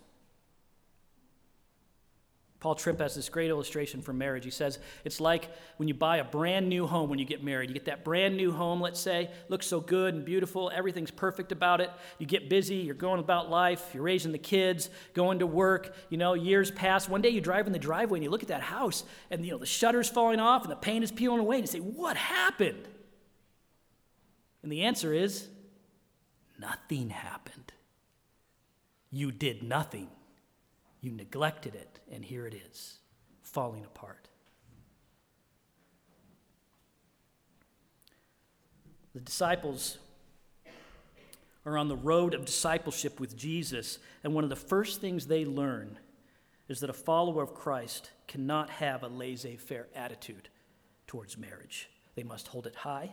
Paul 2.59 2.75
Tripp 2.75 3.01
has 3.01 3.15
this 3.15 3.29
great 3.29 3.51
illustration 3.51 4.01
for 4.01 4.13
marriage. 4.13 4.45
He 4.45 4.51
says 4.51 4.79
it's 5.05 5.21
like 5.21 5.51
when 5.77 5.89
you 5.89 5.95
buy 5.95 6.17
a 6.17 6.25
brand 6.25 6.69
new 6.69 6.87
home 6.87 7.11
when 7.11 7.19
you 7.19 7.25
get 7.25 7.45
married. 7.45 7.69
You 7.69 7.75
get 7.75 7.85
that 7.85 8.03
brand 8.03 8.37
new 8.37 8.51
home, 8.51 8.81
let's 8.81 8.99
say, 8.99 9.31
looks 9.49 9.67
so 9.67 9.79
good 9.79 10.15
and 10.15 10.25
beautiful, 10.25 10.73
everything's 10.75 11.11
perfect 11.11 11.53
about 11.53 11.81
it. 11.81 11.91
You 12.19 12.27
get 12.27 12.49
busy, 12.49 12.77
you're 12.77 12.95
going 12.95 13.21
about 13.21 13.51
life, 13.51 13.91
you're 13.93 14.03
raising 14.03 14.33
the 14.33 14.39
kids, 14.39 14.91
going 15.13 15.41
to 15.41 15.47
work, 15.47 15.95
you 16.09 16.17
know, 16.17 16.33
years 16.35 16.71
pass. 16.71 17.09
One 17.09 17.21
day 17.21 17.29
you 17.29 17.41
drive 17.41 17.67
in 17.67 17.73
the 17.73 17.79
driveway 17.79 18.19
and 18.19 18.25
you 18.25 18.31
look 18.31 18.43
at 18.43 18.49
that 18.49 18.63
house 18.63 19.05
and 19.31 19.45
you 19.45 19.53
know 19.53 19.59
the 19.59 19.67
shutter's 19.67 20.09
falling 20.09 20.41
off 20.41 20.63
and 20.63 20.73
the 20.73 20.77
paint 20.77 21.05
is 21.05 21.13
peeling 21.13 21.41
away 21.41 21.59
and 21.59 21.63
you 21.63 21.71
say, 21.71 21.79
"What 21.81 22.17
happened?" 22.17 22.89
And 24.67 24.73
the 24.73 24.83
answer 24.83 25.15
is 25.15 25.47
nothing 26.59 27.11
happened. 27.11 27.73
You 29.13 29.31
did 29.31 29.63
nothing. 29.63 30.09
You 31.01 31.13
neglected 31.13 31.77
it, 31.77 32.01
and 32.11 32.25
here 32.25 32.49
it 32.49 32.55
is, 32.69 32.99
falling 33.43 33.85
apart. 33.85 34.27
The 39.15 39.21
disciples 39.21 39.99
are 41.65 41.79
on 41.79 41.87
the 41.87 41.95
road 41.95 42.35
of 42.35 42.45
discipleship 42.45 43.21
with 43.21 43.37
Jesus, 43.37 44.01
and 44.25 44.35
one 44.35 44.43
of 44.43 44.51
the 44.51 44.57
first 44.57 45.01
things 45.01 45.29
they 45.29 45.45
learn 45.45 45.97
is 46.69 46.81
that 46.81 46.91
a 46.91 46.93
follower 46.93 47.45
of 47.45 47.55
Christ 47.55 48.11
cannot 48.27 48.69
have 48.71 49.05
a 49.05 49.09
laissez 49.09 49.59
faire 49.59 49.87
attitude 49.95 50.49
towards 51.07 51.39
marriage. 51.39 51.89
They 52.17 52.25
must 52.25 52.49
hold 52.49 52.67
it 52.67 52.75
high, 52.75 53.13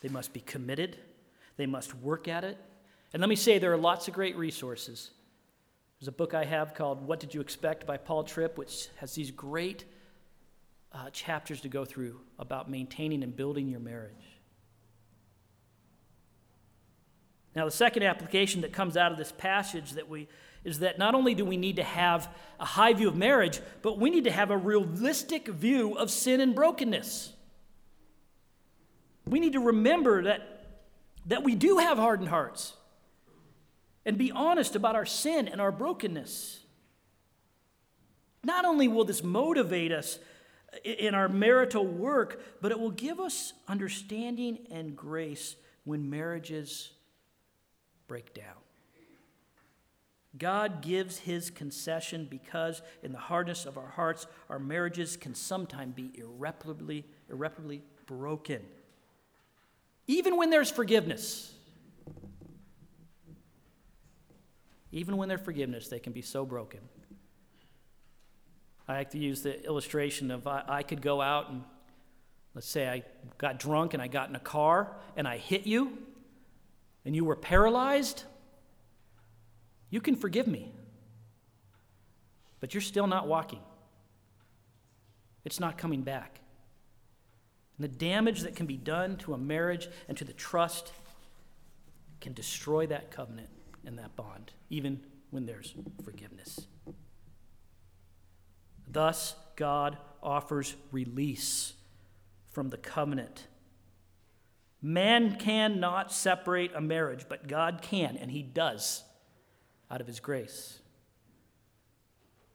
they 0.00 0.08
must 0.08 0.32
be 0.32 0.40
committed, 0.40 0.98
they 1.56 1.66
must 1.66 1.94
work 1.94 2.28
at 2.28 2.44
it. 2.44 2.58
And 3.12 3.20
let 3.20 3.28
me 3.28 3.36
say, 3.36 3.58
there 3.58 3.72
are 3.72 3.78
lots 3.78 4.08
of 4.08 4.14
great 4.14 4.36
resources 4.36 5.10
there's 5.98 6.08
a 6.08 6.12
book 6.12 6.34
I 6.34 6.44
have 6.44 6.74
called 6.74 7.06
What 7.06 7.20
Did 7.20 7.32
You 7.32 7.40
Expect 7.40 7.86
by 7.86 7.96
Paul 7.96 8.24
Tripp, 8.24 8.58
which 8.58 8.88
has 8.96 9.14
these 9.14 9.30
great 9.30 9.86
uh, 10.92 11.08
chapters 11.10 11.62
to 11.62 11.68
go 11.68 11.86
through 11.86 12.20
about 12.38 12.70
maintaining 12.70 13.22
and 13.22 13.34
building 13.34 13.68
your 13.68 13.80
marriage. 13.80 14.12
Now, 17.54 17.64
the 17.64 17.70
second 17.70 18.02
application 18.02 18.60
that 18.60 18.74
comes 18.74 18.98
out 18.98 19.10
of 19.10 19.16
this 19.16 19.32
passage 19.32 19.92
that 19.92 20.08
we 20.08 20.28
is 20.64 20.80
that 20.80 20.98
not 20.98 21.14
only 21.14 21.34
do 21.34 21.44
we 21.44 21.56
need 21.56 21.76
to 21.76 21.82
have 21.82 22.28
a 22.60 22.64
high 22.64 22.92
view 22.92 23.08
of 23.08 23.16
marriage, 23.16 23.60
but 23.82 23.98
we 23.98 24.10
need 24.10 24.24
to 24.24 24.32
have 24.32 24.50
a 24.50 24.56
realistic 24.56 25.48
view 25.48 25.94
of 25.94 26.10
sin 26.10 26.40
and 26.40 26.54
brokenness. 26.54 27.32
We 29.28 29.40
need 29.40 29.54
to 29.54 29.60
remember 29.60 30.24
that, 30.24 30.66
that 31.26 31.42
we 31.42 31.54
do 31.54 31.78
have 31.78 31.98
hardened 31.98 32.28
hearts 32.28 32.74
and 34.04 34.16
be 34.16 34.30
honest 34.30 34.76
about 34.76 34.94
our 34.94 35.06
sin 35.06 35.48
and 35.48 35.60
our 35.60 35.72
brokenness. 35.72 36.60
Not 38.44 38.64
only 38.64 38.86
will 38.86 39.04
this 39.04 39.24
motivate 39.24 39.90
us 39.90 40.20
in 40.84 41.14
our 41.14 41.28
marital 41.28 41.84
work, 41.84 42.40
but 42.60 42.70
it 42.70 42.78
will 42.78 42.92
give 42.92 43.18
us 43.18 43.52
understanding 43.66 44.58
and 44.70 44.96
grace 44.96 45.56
when 45.84 46.08
marriages 46.08 46.92
break 48.06 48.32
down. 48.32 48.54
God 50.38 50.82
gives 50.82 51.18
his 51.18 51.50
concession 51.50 52.28
because, 52.30 52.82
in 53.02 53.10
the 53.10 53.18
hardness 53.18 53.64
of 53.64 53.78
our 53.78 53.88
hearts, 53.88 54.26
our 54.50 54.58
marriages 54.58 55.16
can 55.16 55.34
sometimes 55.34 55.94
be 55.94 56.10
irreparably, 56.14 57.04
irreparably 57.30 57.82
broken. 58.04 58.60
Even 60.06 60.36
when 60.36 60.50
there's 60.50 60.70
forgiveness. 60.70 61.52
Even 64.92 65.16
when 65.16 65.28
there's 65.28 65.40
forgiveness, 65.40 65.88
they 65.88 65.98
can 65.98 66.12
be 66.12 66.22
so 66.22 66.44
broken. 66.44 66.80
I 68.88 68.94
like 68.98 69.10
to 69.10 69.18
use 69.18 69.42
the 69.42 69.64
illustration 69.64 70.30
of 70.30 70.46
I, 70.46 70.62
I 70.68 70.82
could 70.82 71.02
go 71.02 71.20
out 71.20 71.50
and 71.50 71.64
let's 72.54 72.68
say 72.68 72.88
I 72.88 73.02
got 73.36 73.58
drunk 73.58 73.94
and 73.94 74.02
I 74.02 74.06
got 74.06 74.28
in 74.28 74.36
a 74.36 74.40
car 74.40 74.96
and 75.16 75.26
I 75.26 75.38
hit 75.38 75.66
you 75.66 75.98
and 77.04 77.14
you 77.14 77.24
were 77.24 77.36
paralyzed. 77.36 78.22
You 79.90 80.00
can 80.00 80.14
forgive 80.14 80.46
me, 80.46 80.72
but 82.60 82.74
you're 82.74 82.80
still 82.80 83.06
not 83.06 83.26
walking. 83.26 83.60
It's 85.44 85.60
not 85.60 85.78
coming 85.78 86.02
back. 86.02 86.40
And 87.76 87.84
the 87.84 87.88
damage 87.88 88.40
that 88.40 88.56
can 88.56 88.66
be 88.66 88.76
done 88.76 89.16
to 89.18 89.34
a 89.34 89.38
marriage 89.38 89.88
and 90.08 90.16
to 90.16 90.24
the 90.24 90.32
trust 90.32 90.92
can 92.20 92.32
destroy 92.32 92.86
that 92.86 93.10
covenant 93.10 93.50
and 93.84 93.98
that 93.98 94.16
bond, 94.16 94.52
even 94.70 95.00
when 95.30 95.46
there's 95.46 95.74
forgiveness. 96.04 96.66
Thus, 98.88 99.34
God 99.56 99.98
offers 100.22 100.74
release 100.92 101.74
from 102.50 102.70
the 102.70 102.78
covenant. 102.78 103.46
Man 104.80 105.36
cannot 105.36 106.12
separate 106.12 106.72
a 106.74 106.80
marriage, 106.80 107.26
but 107.28 107.48
God 107.48 107.80
can, 107.82 108.16
and 108.16 108.30
He 108.30 108.42
does 108.42 109.04
out 109.90 110.00
of 110.00 110.06
His 110.06 110.20
grace. 110.20 110.78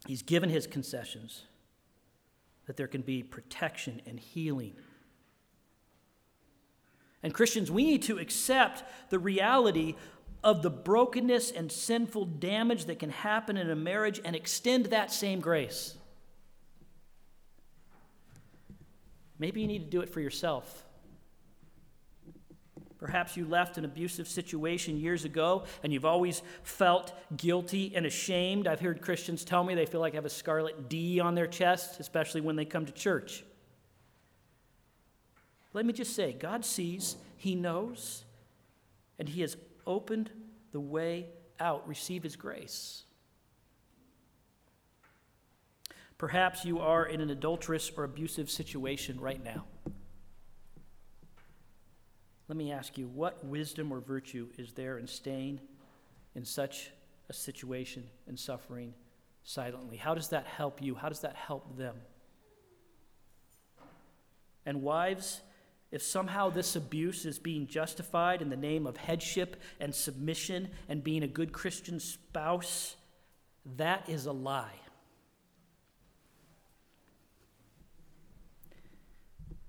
He's 0.08 0.22
given 0.24 0.50
His 0.50 0.66
concessions. 0.66 1.44
that 2.68 2.78
there 2.78 2.88
can 2.88 3.02
be 3.02 3.24
protection 3.24 4.02
and 4.06 4.20
healing. 4.20 4.74
And 7.24 7.34
Christians, 7.34 7.70
we 7.70 7.84
need 7.84 8.04
to 8.04 8.18
accept 8.18 8.84
the 9.10 9.20
reality 9.20 9.96
of 10.44 10.64
the 10.64 10.70
brokenness 10.70 11.52
and 11.52 11.72
sinful 11.72 12.26
damage 12.26 12.86
that 12.86 13.00
can 13.00 13.12
happen 13.12 13.58
in 13.58 13.70
a 13.70 13.76
marriage 13.76 14.20
and 14.26 14.36
extend 14.36 14.88
that 14.88 15.12
same 15.12 15.40
grace. 15.40 15.96
Maybe 19.38 19.62
you 19.62 19.68
need 19.68 19.86
to 19.86 19.90
do 19.90 20.02
it 20.02 20.10
for 20.10 20.20
yourself. 20.20 20.86
Perhaps 23.00 23.36
you 23.36 23.46
left 23.48 23.80
an 23.80 23.86
abusive 23.86 24.28
situation 24.28 24.96
years 24.98 25.26
ago 25.26 25.64
and 25.82 25.92
you've 25.92 26.06
always 26.06 26.44
felt 26.62 27.14
guilty 27.36 27.94
and 27.96 28.06
ashamed. 28.06 28.68
I've 28.68 28.80
heard 28.80 29.02
Christians 29.02 29.44
tell 29.44 29.64
me 29.64 29.74
they 29.74 29.88
feel 29.88 30.00
like 30.00 30.14
they 30.14 30.18
have 30.18 30.26
a 30.26 30.30
scarlet 30.30 30.88
D 30.88 31.20
on 31.20 31.34
their 31.34 31.48
chest, 31.48 32.00
especially 32.00 32.42
when 32.42 32.56
they 32.56 32.66
come 32.66 32.86
to 32.86 32.92
church. 32.92 33.44
Let 35.74 35.86
me 35.86 35.94
just 35.94 36.16
say 36.16 36.34
God 36.34 36.66
sees, 36.66 37.16
He 37.38 37.56
knows, 37.56 38.26
and 39.18 39.30
He 39.30 39.42
has 39.42 39.58
opened 39.88 40.30
the 40.72 40.80
way 40.80 41.28
out. 41.60 41.88
Receive 41.88 42.24
His 42.24 42.36
grace. 42.36 43.04
Perhaps 46.18 46.66
you 46.66 46.80
are 46.80 47.06
in 47.06 47.20
an 47.20 47.32
adulterous 47.32 47.92
or 47.98 48.04
abusive 48.04 48.50
situation 48.50 49.20
right 49.20 49.44
now. 49.44 49.66
Let 52.48 52.58
me 52.58 52.72
ask 52.72 52.98
you, 52.98 53.08
what 53.08 53.44
wisdom 53.46 53.92
or 53.92 54.02
virtue 54.02 54.50
is 54.58 54.74
there 54.74 54.98
in 54.98 55.08
staying 55.08 55.62
in 56.36 56.44
such 56.44 56.92
a 57.30 57.34
situation 57.34 58.04
and 58.28 58.38
suffering 58.38 58.94
silently? 59.44 59.98
How 59.98 60.14
does 60.14 60.28
that 60.28 60.46
help 60.46 60.82
you? 60.82 60.94
How 60.94 61.10
does 61.10 61.22
that 61.22 61.36
help 61.36 61.78
them? 61.78 61.96
And 64.66 64.82
wives, 64.82 65.42
if 65.92 66.02
somehow 66.02 66.50
this 66.50 66.76
abuse 66.76 67.26
is 67.26 67.38
being 67.38 67.68
justified 67.68 68.42
in 68.42 68.50
the 68.50 68.56
name 68.56 68.88
of 68.88 68.96
headship 68.96 69.58
and 69.80 69.94
submission 69.94 70.70
and 70.88 71.04
being 71.04 71.22
a 71.22 71.28
good 71.28 71.52
Christian 71.52 72.00
spouse, 72.00 72.96
that 73.78 74.08
is 74.08 74.26
a 74.26 74.32
lie. 74.32 74.80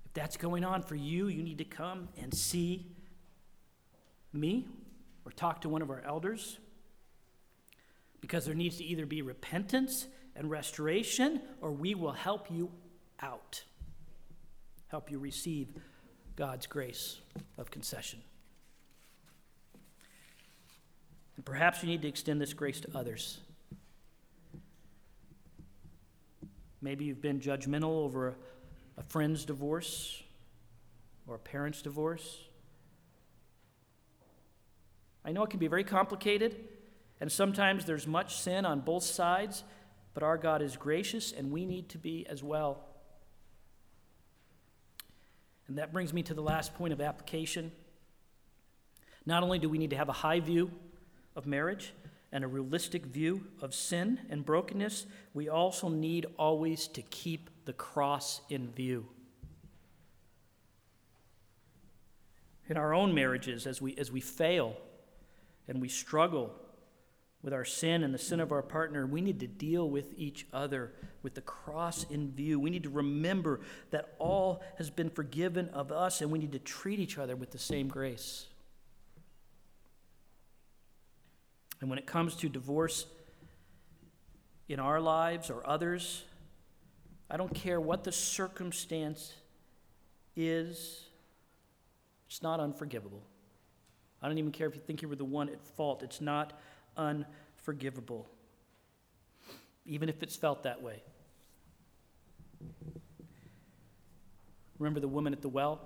If 0.05 0.13
that's 0.13 0.37
going 0.37 0.63
on 0.63 0.81
for 0.81 0.95
you, 0.95 1.27
you 1.27 1.43
need 1.43 1.57
to 1.57 1.65
come 1.65 2.07
and 2.21 2.33
see 2.33 2.87
me 4.31 4.65
or 5.25 5.31
talk 5.31 5.61
to 5.61 5.69
one 5.69 5.81
of 5.81 5.89
our 5.89 6.01
elders 6.05 6.57
because 8.21 8.45
there 8.45 8.55
needs 8.55 8.77
to 8.77 8.85
either 8.85 9.05
be 9.05 9.21
repentance 9.21 10.07
and 10.37 10.49
restoration 10.49 11.41
or 11.59 11.71
we 11.73 11.95
will 11.95 12.13
help 12.13 12.49
you 12.49 12.71
out, 13.21 13.63
help 14.87 15.11
you 15.11 15.19
receive 15.19 15.67
God's 16.35 16.65
grace 16.67 17.19
of 17.57 17.69
concession. 17.71 18.21
And 21.35 21.45
perhaps 21.45 21.83
you 21.83 21.89
need 21.89 22.01
to 22.03 22.07
extend 22.07 22.41
this 22.41 22.53
grace 22.53 22.79
to 22.81 22.87
others. 22.95 23.39
Maybe 26.81 27.05
you've 27.05 27.21
been 27.21 27.39
judgmental 27.39 28.03
over 28.03 28.35
a 28.97 29.03
friend's 29.03 29.45
divorce 29.45 30.21
or 31.27 31.35
a 31.35 31.39
parent's 31.39 31.81
divorce. 31.81 32.39
I 35.25 35.31
know 35.31 35.43
it 35.43 35.49
can 35.49 35.59
be 35.59 35.67
very 35.67 35.85
complicated, 35.85 36.57
and 37.21 37.31
sometimes 37.31 37.85
there's 37.85 38.05
much 38.05 38.35
sin 38.35 38.65
on 38.65 38.81
both 38.81 39.03
sides, 39.03 39.63
but 40.13 40.23
our 40.23 40.37
God 40.37 40.61
is 40.61 40.75
gracious, 40.75 41.31
and 41.31 41.51
we 41.51 41.65
need 41.65 41.89
to 41.89 41.97
be 41.97 42.27
as 42.27 42.43
well. 42.43 42.83
And 45.73 45.79
that 45.79 45.91
brings 45.91 46.13
me 46.13 46.21
to 46.21 46.35
the 46.35 46.41
last 46.43 46.75
point 46.75 46.93
of 46.93 47.01
application. 47.01 47.71
Not 49.25 49.41
only 49.41 49.57
do 49.57 49.67
we 49.67 49.79
need 49.79 49.89
to 49.89 49.95
have 49.95 50.07
a 50.07 50.11
high 50.13 50.39
view 50.39 50.69
of 51.35 51.47
marriage 51.47 51.95
and 52.31 52.43
a 52.43 52.47
realistic 52.47 53.07
view 53.07 53.47
of 53.59 53.73
sin 53.73 54.19
and 54.29 54.45
brokenness, 54.45 55.07
we 55.33 55.49
also 55.49 55.89
need 55.89 56.27
always 56.37 56.87
to 56.89 57.01
keep 57.01 57.49
the 57.65 57.73
cross 57.73 58.41
in 58.51 58.69
view. 58.69 59.07
In 62.69 62.77
our 62.77 62.93
own 62.93 63.15
marriages, 63.15 63.65
as 63.65 63.81
we, 63.81 63.95
as 63.95 64.11
we 64.11 64.21
fail 64.21 64.77
and 65.67 65.81
we 65.81 65.89
struggle 65.89 66.53
with 67.43 67.53
our 67.53 67.65
sin 67.65 68.03
and 68.03 68.13
the 68.13 68.17
sin 68.19 68.39
of 68.39 68.53
our 68.53 68.61
partner, 68.61 69.05
we 69.05 69.19
need 69.19 69.41
to 69.41 69.47
deal 69.47 69.89
with 69.89 70.13
each 70.17 70.47
other 70.53 70.93
with 71.21 71.35
the 71.35 71.41
cross 71.41 72.05
in 72.09 72.31
view. 72.31 72.57
We 72.57 72.69
need 72.69 72.83
to 72.83 72.89
remember 72.89 73.59
that 73.91 74.15
all 74.17 74.63
has 74.77 74.89
been 74.89 75.09
forgiven 75.09 75.67
of 75.69 75.91
us, 75.91 76.21
and 76.21 76.31
we 76.31 76.39
need 76.39 76.53
to 76.53 76.59
treat 76.59 76.99
each 76.99 77.17
other 77.17 77.35
with 77.35 77.51
the 77.51 77.59
same 77.59 77.89
grace. 77.89 78.47
And 81.81 81.89
when 81.89 81.99
it 81.99 82.05
comes 82.05 82.37
to 82.37 82.47
divorce 82.47 83.05
in 84.69 84.79
our 84.79 85.01
lives 85.01 85.49
or 85.49 85.67
others, 85.67 86.23
I 87.29 87.35
don't 87.35 87.53
care 87.53 87.81
what 87.81 88.05
the 88.05 88.13
circumstance 88.13 89.33
is, 90.37 91.07
it's 92.27 92.41
not 92.41 92.61
unforgivable. 92.61 93.21
I 94.21 94.29
don't 94.29 94.37
even 94.37 94.53
care 94.53 94.67
if 94.67 94.75
you 94.75 94.81
think 94.81 95.01
you 95.01 95.09
were 95.09 95.17
the 95.17 95.25
one 95.25 95.49
at 95.49 95.61
fault, 95.61 96.03
it's 96.03 96.21
not 96.21 96.53
unforgivable, 96.97 98.27
even 99.85 100.09
if 100.09 100.21
it's 100.23 100.35
felt 100.35 100.63
that 100.63 100.81
way. 100.81 101.01
Remember 104.79 104.99
the 104.99 105.07
woman 105.07 105.33
at 105.33 105.41
the 105.41 105.49
well? 105.49 105.81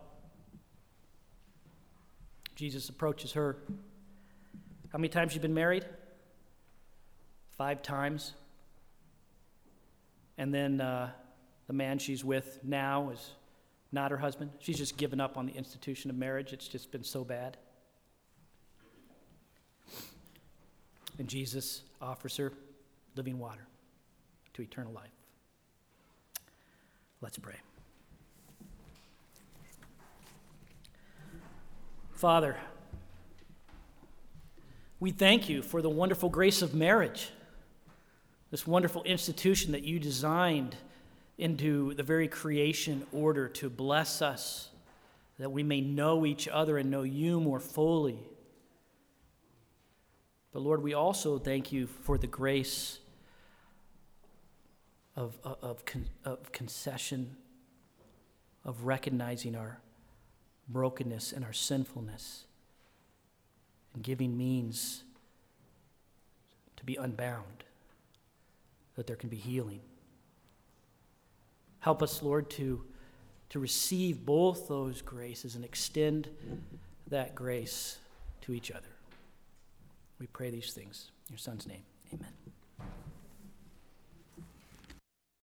Jesus 2.55 2.89
approaches 2.89 3.33
her. 3.33 3.57
How 4.91 4.97
many 4.97 5.09
times 5.09 5.35
you 5.35 5.41
been 5.41 5.53
married? 5.53 5.85
Five 7.57 7.83
times. 7.83 8.33
And 10.37 10.53
then 10.53 10.81
uh, 10.81 11.11
the 11.67 11.73
man 11.73 11.99
she's 11.99 12.23
with 12.23 12.59
now 12.63 13.11
is 13.11 13.31
not 13.91 14.11
her 14.11 14.17
husband. 14.17 14.51
She's 14.59 14.77
just 14.77 14.97
given 14.97 15.19
up 15.19 15.37
on 15.37 15.45
the 15.45 15.53
institution 15.53 16.09
of 16.09 16.15
marriage. 16.17 16.53
It's 16.53 16.67
just 16.67 16.91
been 16.91 17.03
so 17.03 17.23
bad. 17.23 17.57
And 21.19 21.27
Jesus 21.27 21.83
offers 22.01 22.37
her 22.37 22.53
living 23.15 23.39
water 23.39 23.65
to 24.53 24.61
eternal 24.61 24.93
life. 24.93 25.11
Let's 27.21 27.37
pray. 27.37 27.55
Father, 32.13 32.55
we 34.99 35.11
thank 35.11 35.49
you 35.49 35.61
for 35.61 35.81
the 35.81 35.89
wonderful 35.89 36.29
grace 36.29 36.61
of 36.63 36.73
marriage, 36.73 37.29
this 38.49 38.65
wonderful 38.65 39.03
institution 39.03 39.71
that 39.73 39.83
you 39.83 39.99
designed 39.99 40.75
into 41.37 41.93
the 41.93 42.01
very 42.01 42.27
creation 42.27 43.05
order 43.11 43.47
to 43.47 43.69
bless 43.69 44.21
us, 44.23 44.69
that 45.37 45.51
we 45.51 45.61
may 45.61 45.81
know 45.81 46.25
each 46.25 46.47
other 46.47 46.79
and 46.79 46.89
know 46.89 47.03
you 47.03 47.39
more 47.39 47.59
fully. 47.59 48.17
But 50.51 50.61
Lord, 50.61 50.81
we 50.81 50.93
also 50.93 51.37
thank 51.37 51.71
you 51.71 51.87
for 51.87 52.17
the 52.17 52.27
grace 52.27 52.99
of, 55.15 55.37
of, 55.43 55.83
of 56.23 56.51
concession, 56.51 57.35
of 58.63 58.85
recognizing 58.85 59.55
our 59.55 59.81
brokenness 60.69 61.31
and 61.33 61.43
our 61.43 61.53
sinfulness, 61.53 62.45
and 63.93 64.03
giving 64.03 64.37
means 64.37 65.03
to 66.75 66.83
be 66.83 66.95
unbound, 66.95 67.63
that 68.95 69.07
there 69.07 69.15
can 69.15 69.29
be 69.29 69.37
healing. 69.37 69.81
Help 71.79 72.03
us, 72.03 72.21
Lord, 72.21 72.49
to, 72.51 72.83
to 73.49 73.59
receive 73.59 74.25
both 74.25 74.67
those 74.67 75.01
graces 75.01 75.55
and 75.55 75.65
extend 75.65 76.29
that 77.07 77.33
grace 77.33 77.97
to 78.41 78.53
each 78.53 78.71
other. 78.71 78.96
We 80.19 80.27
pray 80.27 80.49
these 80.49 80.73
things 80.73 81.11
in 81.27 81.33
your 81.33 81.39
Son's 81.39 81.67
name. 81.67 81.83
Amen. 82.13 82.46